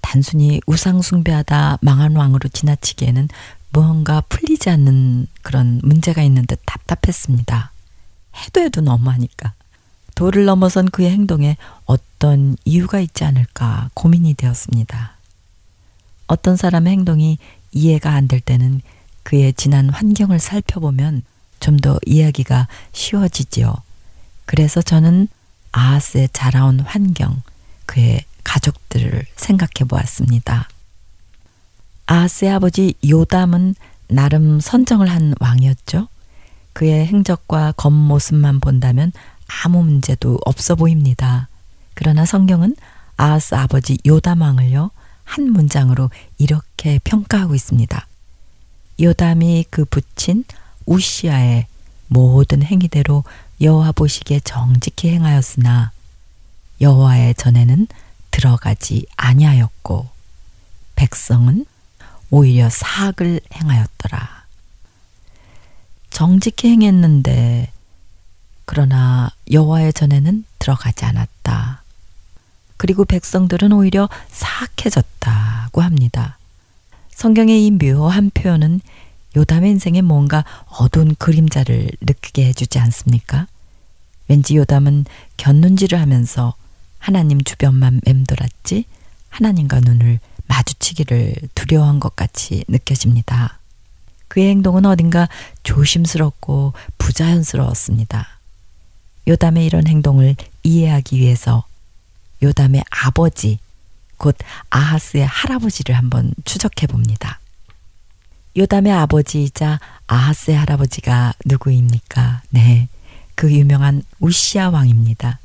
[0.00, 3.28] 단순히 우상숭배하다 망한 왕으로 지나치기에는
[3.72, 7.72] 무언가 풀리지 않는 그런 문제가 있는 듯 답답했습니다.
[8.36, 9.54] 해도 해도 너무하니까.
[10.14, 15.16] 도를 넘어선 그의 행동에 어떤 이유가 있지 않을까 고민이 되었습니다.
[16.26, 17.38] 어떤 사람의 행동이
[17.72, 18.80] 이해가 안 될 때는
[19.22, 21.22] 그의 지난 환경을 살펴보면
[21.60, 23.74] 좀 더 이야기가 쉬워지지요.
[24.46, 25.28] 그래서 저는
[25.72, 27.42] 아하스의 자라온 환경,
[27.86, 30.68] 그의 가족들을 생각해 보았습니다.
[32.10, 33.76] 아하스의 아버지 요담은
[34.08, 36.08] 나름 선정을 한 왕이었죠.
[36.72, 39.12] 그의 행적과 겉모습만 본다면
[39.46, 41.48] 아무 문제도 없어 보입니다.
[41.94, 42.74] 그러나 성경은
[43.16, 44.90] 아하스 아버지 요담 왕을요,
[45.22, 48.04] 한 문장으로 이렇게 평가하고 있습니다.
[49.00, 50.42] 요담이 그 붙인
[50.86, 51.68] 우시아의
[52.08, 53.22] 모든 행위대로
[53.60, 55.92] 여호와 보시기에 정직히 행하였으나
[56.80, 57.86] 여호와의 전에는
[58.32, 60.08] 들어가지 아니하였고
[60.96, 61.66] 백성은
[62.30, 64.44] 오히려 사악을 행하였더라.
[66.10, 67.72] 정직히 행했는데
[68.64, 71.82] 그러나 여호와의 전에는 들어가지 않았다.
[72.76, 76.38] 그리고 백성들은 오히려 사악해졌다고 합니다.
[77.10, 78.80] 성경의 이 묘한 표현은
[79.36, 80.44] 요담의 인생에 뭔가
[80.78, 83.46] 어두운 그림자를 느끼게 해주지 않습니까?
[84.28, 85.04] 왠지 요담은
[85.36, 86.54] 곁눈질을 하면서
[86.98, 88.84] 하나님 주변만 맴돌았지
[89.28, 90.20] 하나님과 눈을
[91.00, 93.58] 마주치기를 두려워한 것 같이 느껴집니다.
[94.28, 95.28] 그의 행동은 어딘가
[95.62, 98.28] 조심스럽고 부자연스러웠습니다.
[99.26, 101.64] 요담의 이런 행동을 이해하기 위해서
[102.42, 103.58] 요담의 아버지,
[104.16, 104.36] 곧
[104.70, 107.40] 아하스의 할아버지를 한번 추적해 봅니다.
[108.56, 112.42] 요담의 아버지이자 아하스의 할아버지가 누구입니까?
[112.50, 112.88] 네.
[113.34, 115.38] 그 유명한 우시아 왕입니다.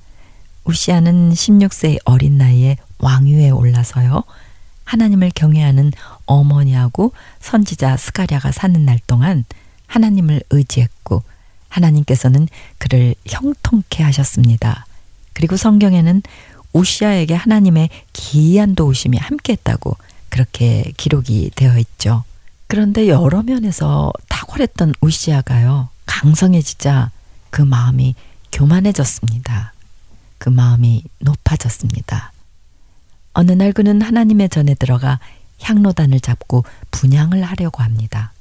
[0.66, 4.24] 우시아는 16세의 어린 나이에 왕위에 올라서요.
[4.86, 5.92] 하나님을 경외하는
[6.26, 7.12] 어머니하고
[7.42, 9.44] 선지자 스가랴가 사는 날 동안
[9.88, 11.24] 하나님을 의지했고
[11.70, 14.86] 하나님께서는 그를 형통케 하셨습니다.
[15.34, 16.22] 그리고 성경에는
[16.74, 19.98] 우시아에게 하나님의 기이한 도우심이 함께했다고
[20.30, 22.24] 그렇게 기록이 되어 있죠.
[22.68, 25.90] 그런데 여러 면에서 탁월했던 우시아가요.
[26.06, 27.12] 강성해지자
[27.50, 28.16] 그 마음이
[28.52, 29.74] 교만해졌습니다.
[30.38, 32.32] 그 마음이 높아졌습니다.
[33.36, 35.20] 어느 날 그는 하나님의 전에 들어가
[35.60, 38.32] 향로단을 잡고 분양을 하려고 합니다.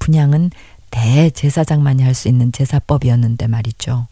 [0.00, 0.50] 분양은
[0.90, 4.08] 대제사장만이 할 수 있는 제사법이었는데 말이죠.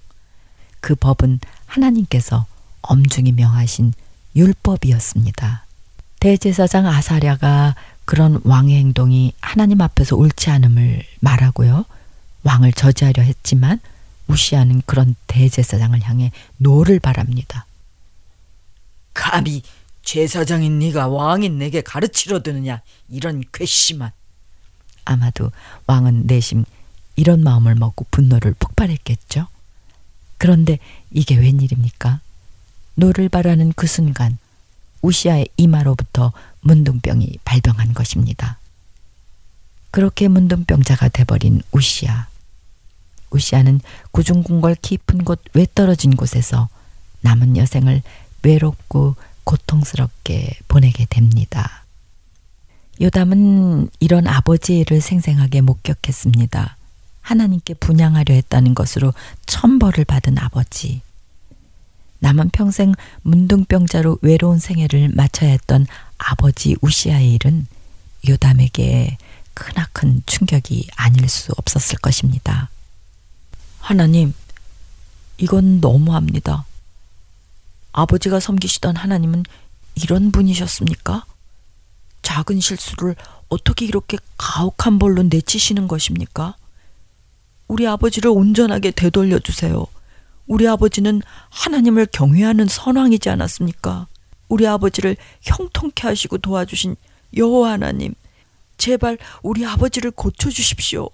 [0.80, 2.46] 그 법은 하나님께서
[2.80, 3.92] 엄중히 명하신
[4.36, 5.64] 율법이었습니다.
[6.20, 7.74] 대제사장 아사랴가
[8.04, 11.84] 그런 왕의 행동이 하나님 앞에서 옳지 않음을 말하고요.
[12.44, 13.80] 왕을 저지하려 했지만
[14.28, 17.66] 우시아는 그런 대제사장을 향해 노를 발합니다.
[19.12, 19.62] 감히
[20.02, 24.10] 제사장인 네가 왕인 내게 가르치려 드느냐 이런 괘씸한
[25.04, 25.50] 아마도
[25.86, 26.64] 왕은 내심
[27.16, 29.46] 이런 마음을 먹고 분노를 폭발했겠죠.
[30.38, 30.78] 그런데
[31.10, 32.20] 이게 웬일입니까?
[32.94, 34.38] 노를 발하는 그 순간
[35.02, 38.58] 우시아의 이마로부터 문둥병이 발병한 것입니다.
[39.90, 42.28] 그렇게 문둥병자가 돼버린 우시아.
[43.30, 43.80] 우시아는
[44.12, 46.68] 구중궁궐 깊은 곳 외떨어진 곳에서
[47.20, 48.02] 남은 여생을
[48.42, 51.84] 외롭고 고통스럽게 보내게 됩니다.
[53.00, 56.76] 요담은 이런 아버지의 일을 생생하게 목격했습니다.
[57.22, 59.14] 하나님께 분양하려 했다는 것으로
[59.46, 61.00] 천벌을 받은 아버지.
[62.18, 65.86] 남은 평생 문둥병자로 외로운 생애를 마쳐야 했던
[66.18, 67.66] 아버지 우시아의 일은
[68.28, 69.16] 요담에게
[69.54, 72.68] 크나큰 충격이 아닐 수 없었을 것입니다.
[73.78, 74.34] 하나님,
[75.38, 76.66] 이건 너무합니다.
[77.92, 79.44] 아버지가 섬기시던 하나님은
[79.94, 81.24] 이런 분이셨습니까?
[82.22, 83.16] 작은 실수를
[83.48, 86.56] 어떻게 이렇게 가혹한 벌로 내치시는 것입니까?
[87.68, 89.86] 우리 아버지를 온전하게 되돌려 주세요.
[90.46, 94.06] 우리 아버지는 하나님을 경외하는 선왕이지 않았습니까?
[94.48, 96.96] 우리 아버지를 형통케 하시고 도와주신
[97.36, 98.14] 여호와 하나님,
[98.76, 101.08] 제발 우리 아버지를 고쳐 주십시오.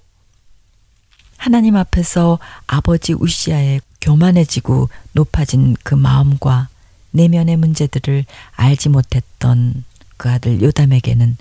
[1.37, 6.69] 하나님 앞에서 아버지 우시아의 교만해지고 높아진 그 마음과
[7.11, 9.85] 내면의 문제들을 알지 못했던
[10.17, 11.37] 그 아들 요담에게는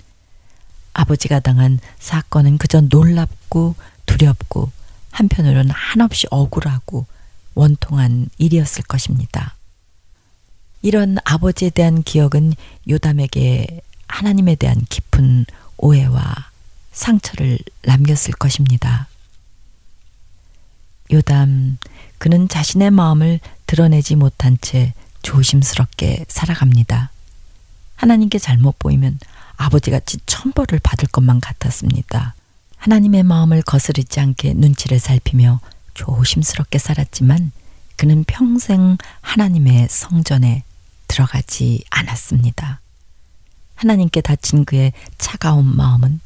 [0.92, 4.72] 아버지가 당한 사건은 그저 놀랍고 두렵고
[5.12, 7.06] 한편으로는 한없이 억울하고
[7.54, 9.54] 원통한 일이었을 것입니다.
[10.82, 12.54] 이런 아버지에 대한 기억은
[12.88, 15.46] 요담에게 하나님에 대한 깊은
[15.76, 16.34] 오해와
[16.92, 19.08] 상처를 남겼을 것입니다.
[21.12, 21.78] 요담,
[22.18, 27.10] 그는 자신의 마음을 드러내지 못한 채 조심스럽게 살아갑니다.
[27.96, 29.18] 하나님께 잘못 보이면
[29.56, 32.34] 아버지같이 천벌을 받을 것만 같았습니다.
[32.76, 35.60] 하나님의 마음을 거스르지 않게 눈치를 살피며
[35.94, 37.52] 조심스럽게 살았지만
[37.96, 40.62] 그는 평생 하나님의 성전에
[41.08, 42.80] 들어가지 않았습니다.
[43.74, 46.20] 하나님께 닫힌 그의 차가운 마음은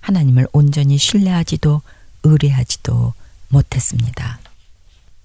[0.00, 1.80] 하나님을 온전히 신뢰하지도
[2.22, 3.14] 의뢰하지도
[3.48, 4.38] 못했습니다.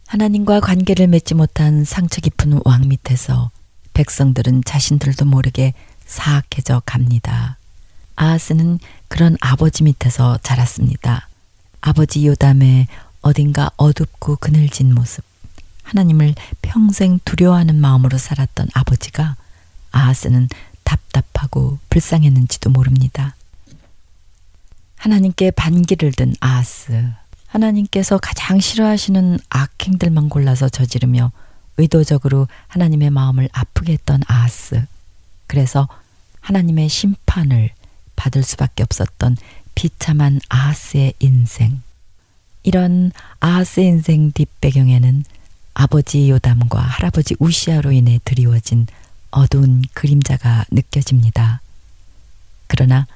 [0.10, 3.52] 하나님과 관계를 맺지 못한 상처 깊은 왕 밑에서
[3.94, 5.76] 백성들은 자신들도 모르게
[6.08, 7.58] 사악해져 갑니다.
[8.16, 11.28] 아하스는 그런 아버지 밑에서 자랐습니다.
[11.82, 12.88] 아버지 요담의
[13.22, 15.24] 어딘가 어둡고 그늘진 모습,
[15.84, 16.34] 하나님을
[16.64, 19.36] 평생 두려워하는 마음으로 살았던 아버지가
[19.92, 20.50] 아하스는
[20.86, 23.36] 답답하고 불쌍했는지도 모릅니다.
[24.96, 27.14] 하나님께 반기를 든 아하스.
[27.50, 31.32] 하나님께서 가장 싫어하시는 악행들만 골라서 저지르며
[31.78, 34.86] 의도적으로 하나님의 마음을 아프게 했던 아하스.
[35.48, 35.88] 그래서
[36.42, 37.72] 하나님의 심판을
[38.16, 39.38] 받을 수밖에 없었던
[39.76, 41.82] 비참한 아하스의 인생.
[42.64, 45.24] 이런 아하스의 인생 뒷배경에는
[45.74, 48.86] 아버지 요담과 할아버지 우시아로 인해 드리워진
[49.32, 51.62] 어두운 그림자가 느껴집니다.
[52.68, 53.08] 그러나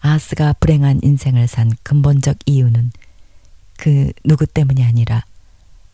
[0.00, 2.90] 아하스가 불행한 인생을 산 근본적 이유는
[3.80, 5.24] 그 누구 때문이 아니라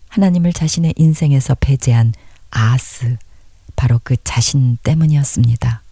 [0.09, 2.15] 하나님을 자신의 인생에서 배제한
[2.51, 3.17] 아하스,
[3.77, 5.83] 바로 그 자신 때문이었습니다.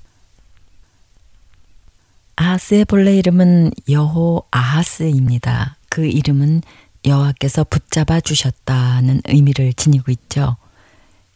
[2.35, 5.77] 아하스의 본래 이름은 여호 아하스입니다.
[5.89, 6.63] 그 이름은
[7.07, 10.57] 여호와께서 붙잡아 주셨다는 의미를 지니고 있죠.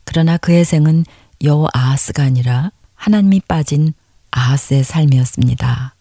[0.03, 1.05] 그러나 그의 생은
[1.45, 3.95] 여호 아하스가 아니라 하나님이 빠진
[4.33, 5.95] 아하스의 삶이었습니다.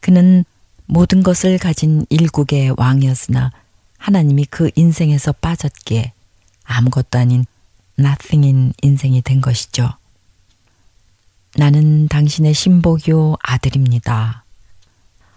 [0.00, 0.44] 그는
[0.84, 3.50] 모든 것을 가진 일국의 왕이었으나
[4.04, 6.12] 하나님이 그 인생에서 빠졌기에
[6.64, 7.46] 아무것도 아닌
[7.98, 9.94] nothing인 인생이 된 것이죠.
[11.56, 14.44] 나는 당신의 신복요 아들입니다.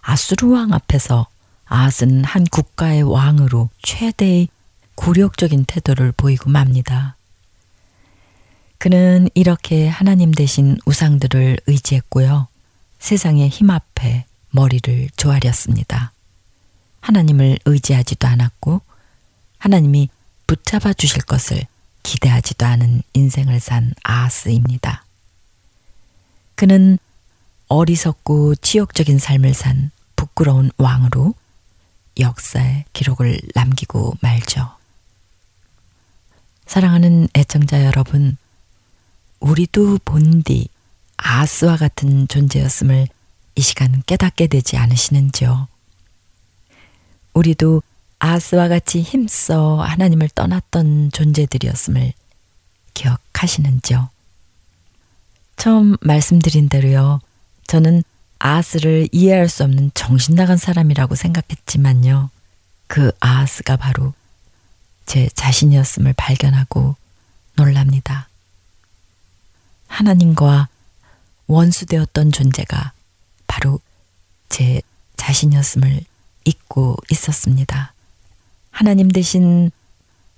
[0.02, 1.28] 아수르 왕 앞에서
[1.64, 4.48] 아하스는 한 국가의 왕으로 최대의
[4.96, 7.16] 굴욕적인 태도를 보이고 맙니다.
[8.76, 12.48] 그는 이렇게 하나님 대신 우상들을 의지했고요.
[12.98, 16.12] 세상의 힘 앞에 머리를 조아렸습니다.
[17.08, 18.82] 하나님을 의지하지도 않았고
[19.56, 20.10] 하나님이
[20.46, 21.62] 붙잡아 주실 것을
[22.02, 25.04] 기대하지도 않은 인생을 산 아하스입니다.
[26.54, 26.98] 그는
[27.68, 31.34] 어리석고 치욕적인 삶을 산 부끄러운 왕으로
[32.18, 34.70] 역사의 기록을 남기고 말죠.
[36.66, 38.36] 사랑하는 애청자 여러분,
[39.40, 40.68] 우리도 본디
[41.16, 43.08] 아스와 같은 존재였음을
[43.54, 45.68] 이 시간 깨닫게 되지 않으시는지요?
[47.38, 47.82] 우리도
[48.18, 52.12] 아스와 같이 힘써 하나님을 떠났던 존재들이었음을
[52.94, 54.08] 기억하시는지요?
[55.56, 57.20] 처음 말씀드린 대로요.
[57.66, 58.02] 저는
[58.40, 62.30] 아스를 이해할 수 없는 정신 나간 사람이라고 생각했지만요.
[62.88, 64.14] 그 아스가 바로
[65.06, 66.96] 제 자신이었음을 발견하고
[67.56, 68.28] 놀랍니다.
[69.86, 70.68] 하나님과
[71.46, 72.92] 원수되었던 존재가
[73.46, 73.80] 바로
[74.48, 74.82] 제
[75.16, 76.04] 자신이었음을
[76.48, 77.92] 잊고 있었습니다.
[78.70, 79.70] 하나님 대신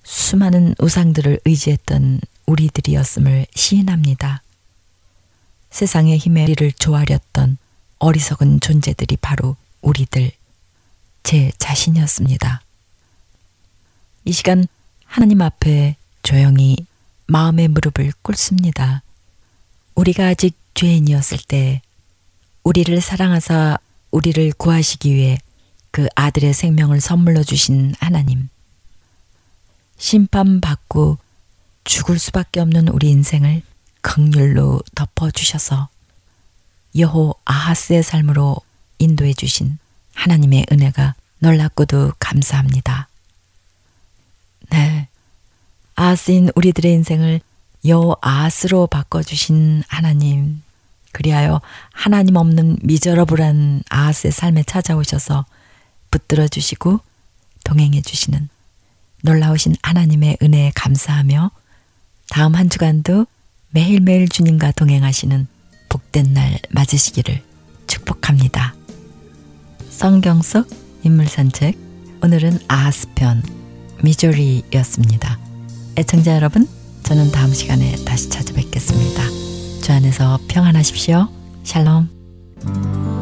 [0.02, 4.42] 수많은 우상들을 의지했던 우리들이었음을 시인합니다.
[5.70, 7.58] 세상의 힘에 우리를 조아렸던
[7.98, 10.32] 어리석은 존재들이 바로 우리들,
[11.22, 12.62] 제 자신이었습니다.
[14.24, 14.66] 이 시간
[15.04, 16.76] 하나님 앞에 조용히
[17.26, 19.02] 마음의 무릎을 꿇습니다.
[19.94, 21.82] 우리가 아직 죄인이었을 때
[22.64, 23.78] 우리를 사랑하사
[24.10, 25.38] 우리를 구하시기 위해
[25.90, 28.48] 그 아들의 생명을 선물로 주신 하나님.
[29.96, 31.18] 심판받고
[31.84, 33.62] 죽을 수밖에 없는 우리 인생을
[34.00, 35.88] 극률로 덮어주셔서
[36.96, 38.56] 여호 아하스의 삶으로
[38.98, 39.78] 인도해 주신
[40.14, 43.08] 하나님의 은혜가 놀랍고도 감사합니다.
[44.70, 45.08] 네.
[45.94, 47.40] 아하스인 우리들의 인생을
[47.86, 50.62] 여호 아하스로 바꿔주신 하나님.
[51.12, 51.60] 그리하여
[51.92, 55.44] 하나님 없는 미저러블한 아하스의 삶에 찾아오셔서
[56.10, 57.00] 붙들어 주시고
[57.64, 58.48] 동행해 주시는
[59.22, 61.50] 놀라우신 하나님의 은혜에 감사하며
[62.30, 63.26] 다음 한 주간도
[63.70, 65.46] 매일매일 주님과 동행하시는
[65.88, 67.42] 복된 날 맞으시기를
[67.86, 68.74] 축복합니다.
[69.90, 70.68] 성경 속
[71.02, 71.76] 인물 산책
[72.22, 73.42] 오늘은 아하스편
[74.02, 75.38] 미조리였습니다.
[75.96, 76.68] 애청자 여러분
[77.02, 79.22] 저는 다음 시간에 다시 찾아뵙겠습니다.
[79.82, 81.28] 주 안에서 평안하십시오.
[81.64, 83.19] 샬롬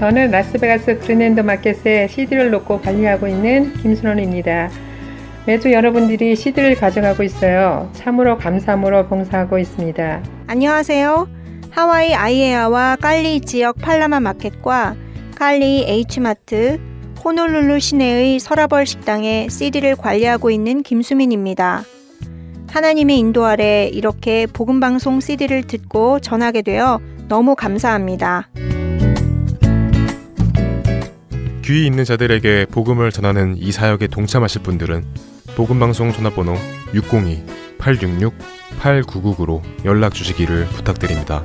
[0.00, 4.70] 저는 라스베가스 그랜드 마켓에 CD를 놓고 관리하고 있는 김순원입니다.
[5.44, 7.90] 매주 여러분들이 CD를 가져가고 있어요.
[7.92, 10.22] 참으로 감사함으로 봉사하고 있습니다.
[10.46, 11.28] 안녕하세요.
[11.70, 14.96] 하와이 아이에아와 깔리 지역 팔라마 마켓과
[15.36, 16.80] 깔리 H마트,
[17.22, 21.82] 호놀룰루 시내의 서라벌 식당에 CD를 관리하고 있는 김수민입니다.
[22.70, 28.48] 하나님의 인도 아래 이렇게 복음방송 CD를 듣고 전하게 되어 너무 감사합니다.
[31.70, 35.04] 귀 있는 자들에게 복음을 전하는 이 사역에 동참하실 분들은
[35.54, 36.56] 복음방송 전화번호
[37.78, 41.44] 602-866-8999로 연락 주시기를 부탁드립니다.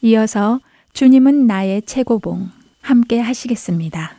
[0.00, 0.60] 이어서
[0.98, 2.48] 주님은 나의 최고봉
[2.80, 4.16] 함께 하시겠습니다.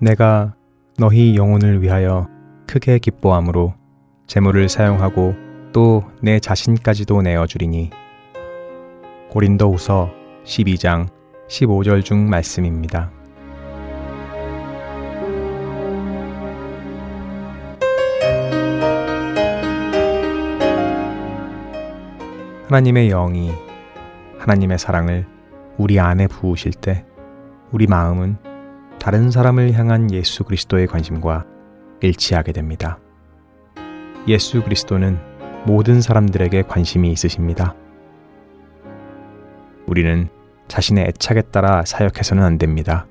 [0.00, 0.56] 내가
[0.98, 2.28] 너희 영혼을 위하여
[2.66, 3.74] 크게 기뻐함으로
[4.26, 5.36] 재물을 사용하고
[5.72, 7.90] 또 내 자신까지도 내어 주리니
[9.30, 10.10] 고린도후서
[10.44, 11.06] 12장
[11.48, 13.12] 15절 중 말씀입니다.
[22.72, 23.52] 하나님의 영이
[24.38, 25.26] 하나님의 사랑을
[25.76, 27.04] 우리 안에 부으실 때
[27.70, 28.38] 우리 마음은
[28.98, 31.44] 다른 사람을 향한 예수 그리스도의 관심과
[32.00, 32.98] 일치하게 됩니다.
[34.26, 35.18] 예수 그리스도는
[35.66, 37.74] 모든 사람들에게 관심이 있으십니다.
[39.86, 40.30] 우리는
[40.68, 43.06] 자신의 애착에 따라 사역해서는 안 됩니다.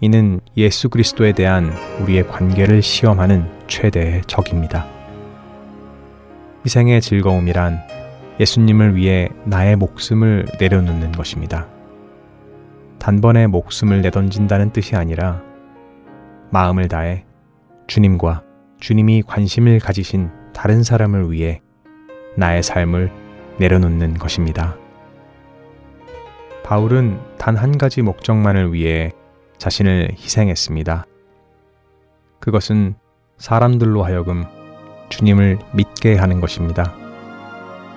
[0.00, 4.86] 이는 예수 그리스도에 대한 우리의 관계를 시험하는 최대의 적입니다.
[6.64, 7.95] 희생의 즐거움이란
[8.38, 11.68] 예수님을 위해 나의 목숨을 내려놓는 것입니다.
[12.98, 15.42] 단번에 목숨을 내던진다는 뜻이 아니라
[16.50, 17.24] 마음을 다해
[17.86, 18.42] 주님과
[18.80, 21.60] 주님이 관심을 가지신 다른 사람을 위해
[22.36, 23.10] 나의 삶을
[23.58, 24.76] 내려놓는 것입니다.
[26.64, 29.12] 바울은 단 한 가지 목적만을 위해
[29.58, 31.06] 자신을 희생했습니다.
[32.40, 32.96] 그것은
[33.38, 34.44] 사람들로 하여금
[35.08, 37.05] 주님을 믿게 하는 것입니다.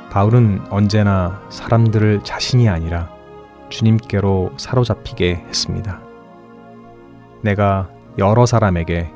[0.09, 3.09] 바울은 언제나 사람들을 자신이 아니라
[3.69, 6.01] 주님께로 사로잡히게 했습니다.
[7.41, 9.11] 내가 여러 사람에게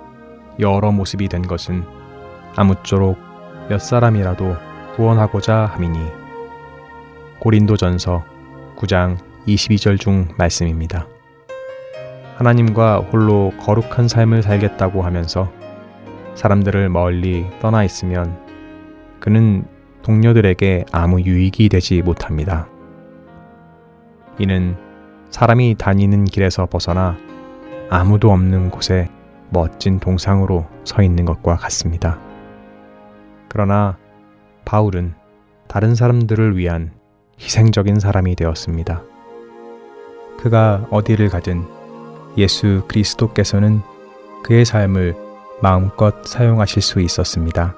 [0.60, 1.84] 여러 모습이 된 것은
[2.56, 3.18] 아무쪼록
[3.70, 4.56] 몇 사람이라도
[4.96, 6.00] 구원하고자 함이니
[7.40, 8.24] 고린도전서
[8.78, 9.18] 9장
[9.48, 11.08] 22절 중 말씀입니다.
[12.36, 15.52] 하나님과 홀로 거룩한 삶을 살겠다고 하면서
[16.36, 18.40] 사람들을 멀리 떠나 있으면
[19.20, 19.66] 그는
[20.04, 22.68] 동료들에게 아무 유익이 되지 못합니다.
[24.38, 24.76] 이는
[25.30, 27.18] 사람이 다니는 길에서 벗어나
[27.90, 29.10] 아무도 없는 곳에
[29.50, 32.20] 멋진 동상으로 서 있는 것과 같습니다.
[33.50, 33.98] 그러나
[34.66, 35.14] 바울은
[35.68, 36.92] 다른 사람들을 위한
[37.40, 39.04] 희생적인 사람이 되었습니다.
[40.40, 41.64] 그가 어디를 가든
[42.38, 43.82] 예수 그리스도께서는
[44.44, 45.16] 그의 삶을
[45.62, 47.76] 마음껏 사용하실 수 있었습니다.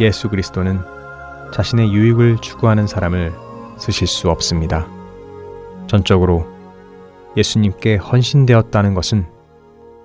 [0.00, 0.80] 예수 그리스도는
[1.52, 3.32] 자신의 유익을 추구하는 사람을
[3.76, 4.86] 쓰실 수 없습니다.
[5.86, 6.46] 전적으로
[7.36, 9.26] 예수님께 헌신되었다는 것은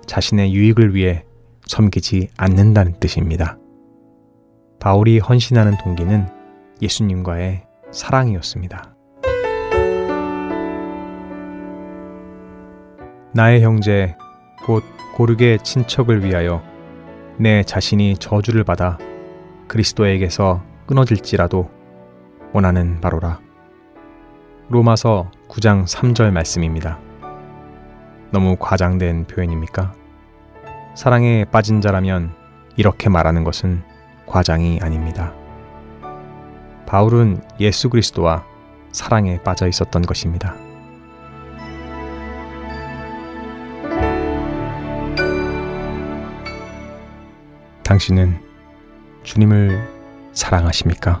[0.06, 1.24] 자신의 유익을 위해
[1.66, 3.58] 섬기지 않는다는 뜻입니다.
[4.80, 6.28] 바울이 헌신하는 동기는
[6.80, 8.94] 예수님과의 사랑이었습니다.
[13.32, 14.16] 나의 형제,
[14.64, 14.82] 곧
[15.14, 16.62] 고르게 친척을 위하여
[17.38, 18.98] 내 자신이 저주를 받아
[19.68, 21.70] 그리스도에게서 끊어질지라도
[22.52, 23.40] 원하는 바로라.
[24.70, 26.98] 로마서 9장 3절 말씀입니다.
[28.30, 29.94] 너무 과장된 표현입니까?
[30.94, 32.34] 사랑에 빠진 자라면
[32.76, 33.82] 이렇게 말하는 것은
[34.26, 35.34] 과장이 아닙니다.
[36.86, 38.44] 바울은 예수 그리스도와
[38.92, 40.54] 사랑에 빠져 있었던 것입니다.
[47.84, 48.47] 당신은
[49.28, 49.78] 주님을
[50.32, 51.20] 사랑하십니까?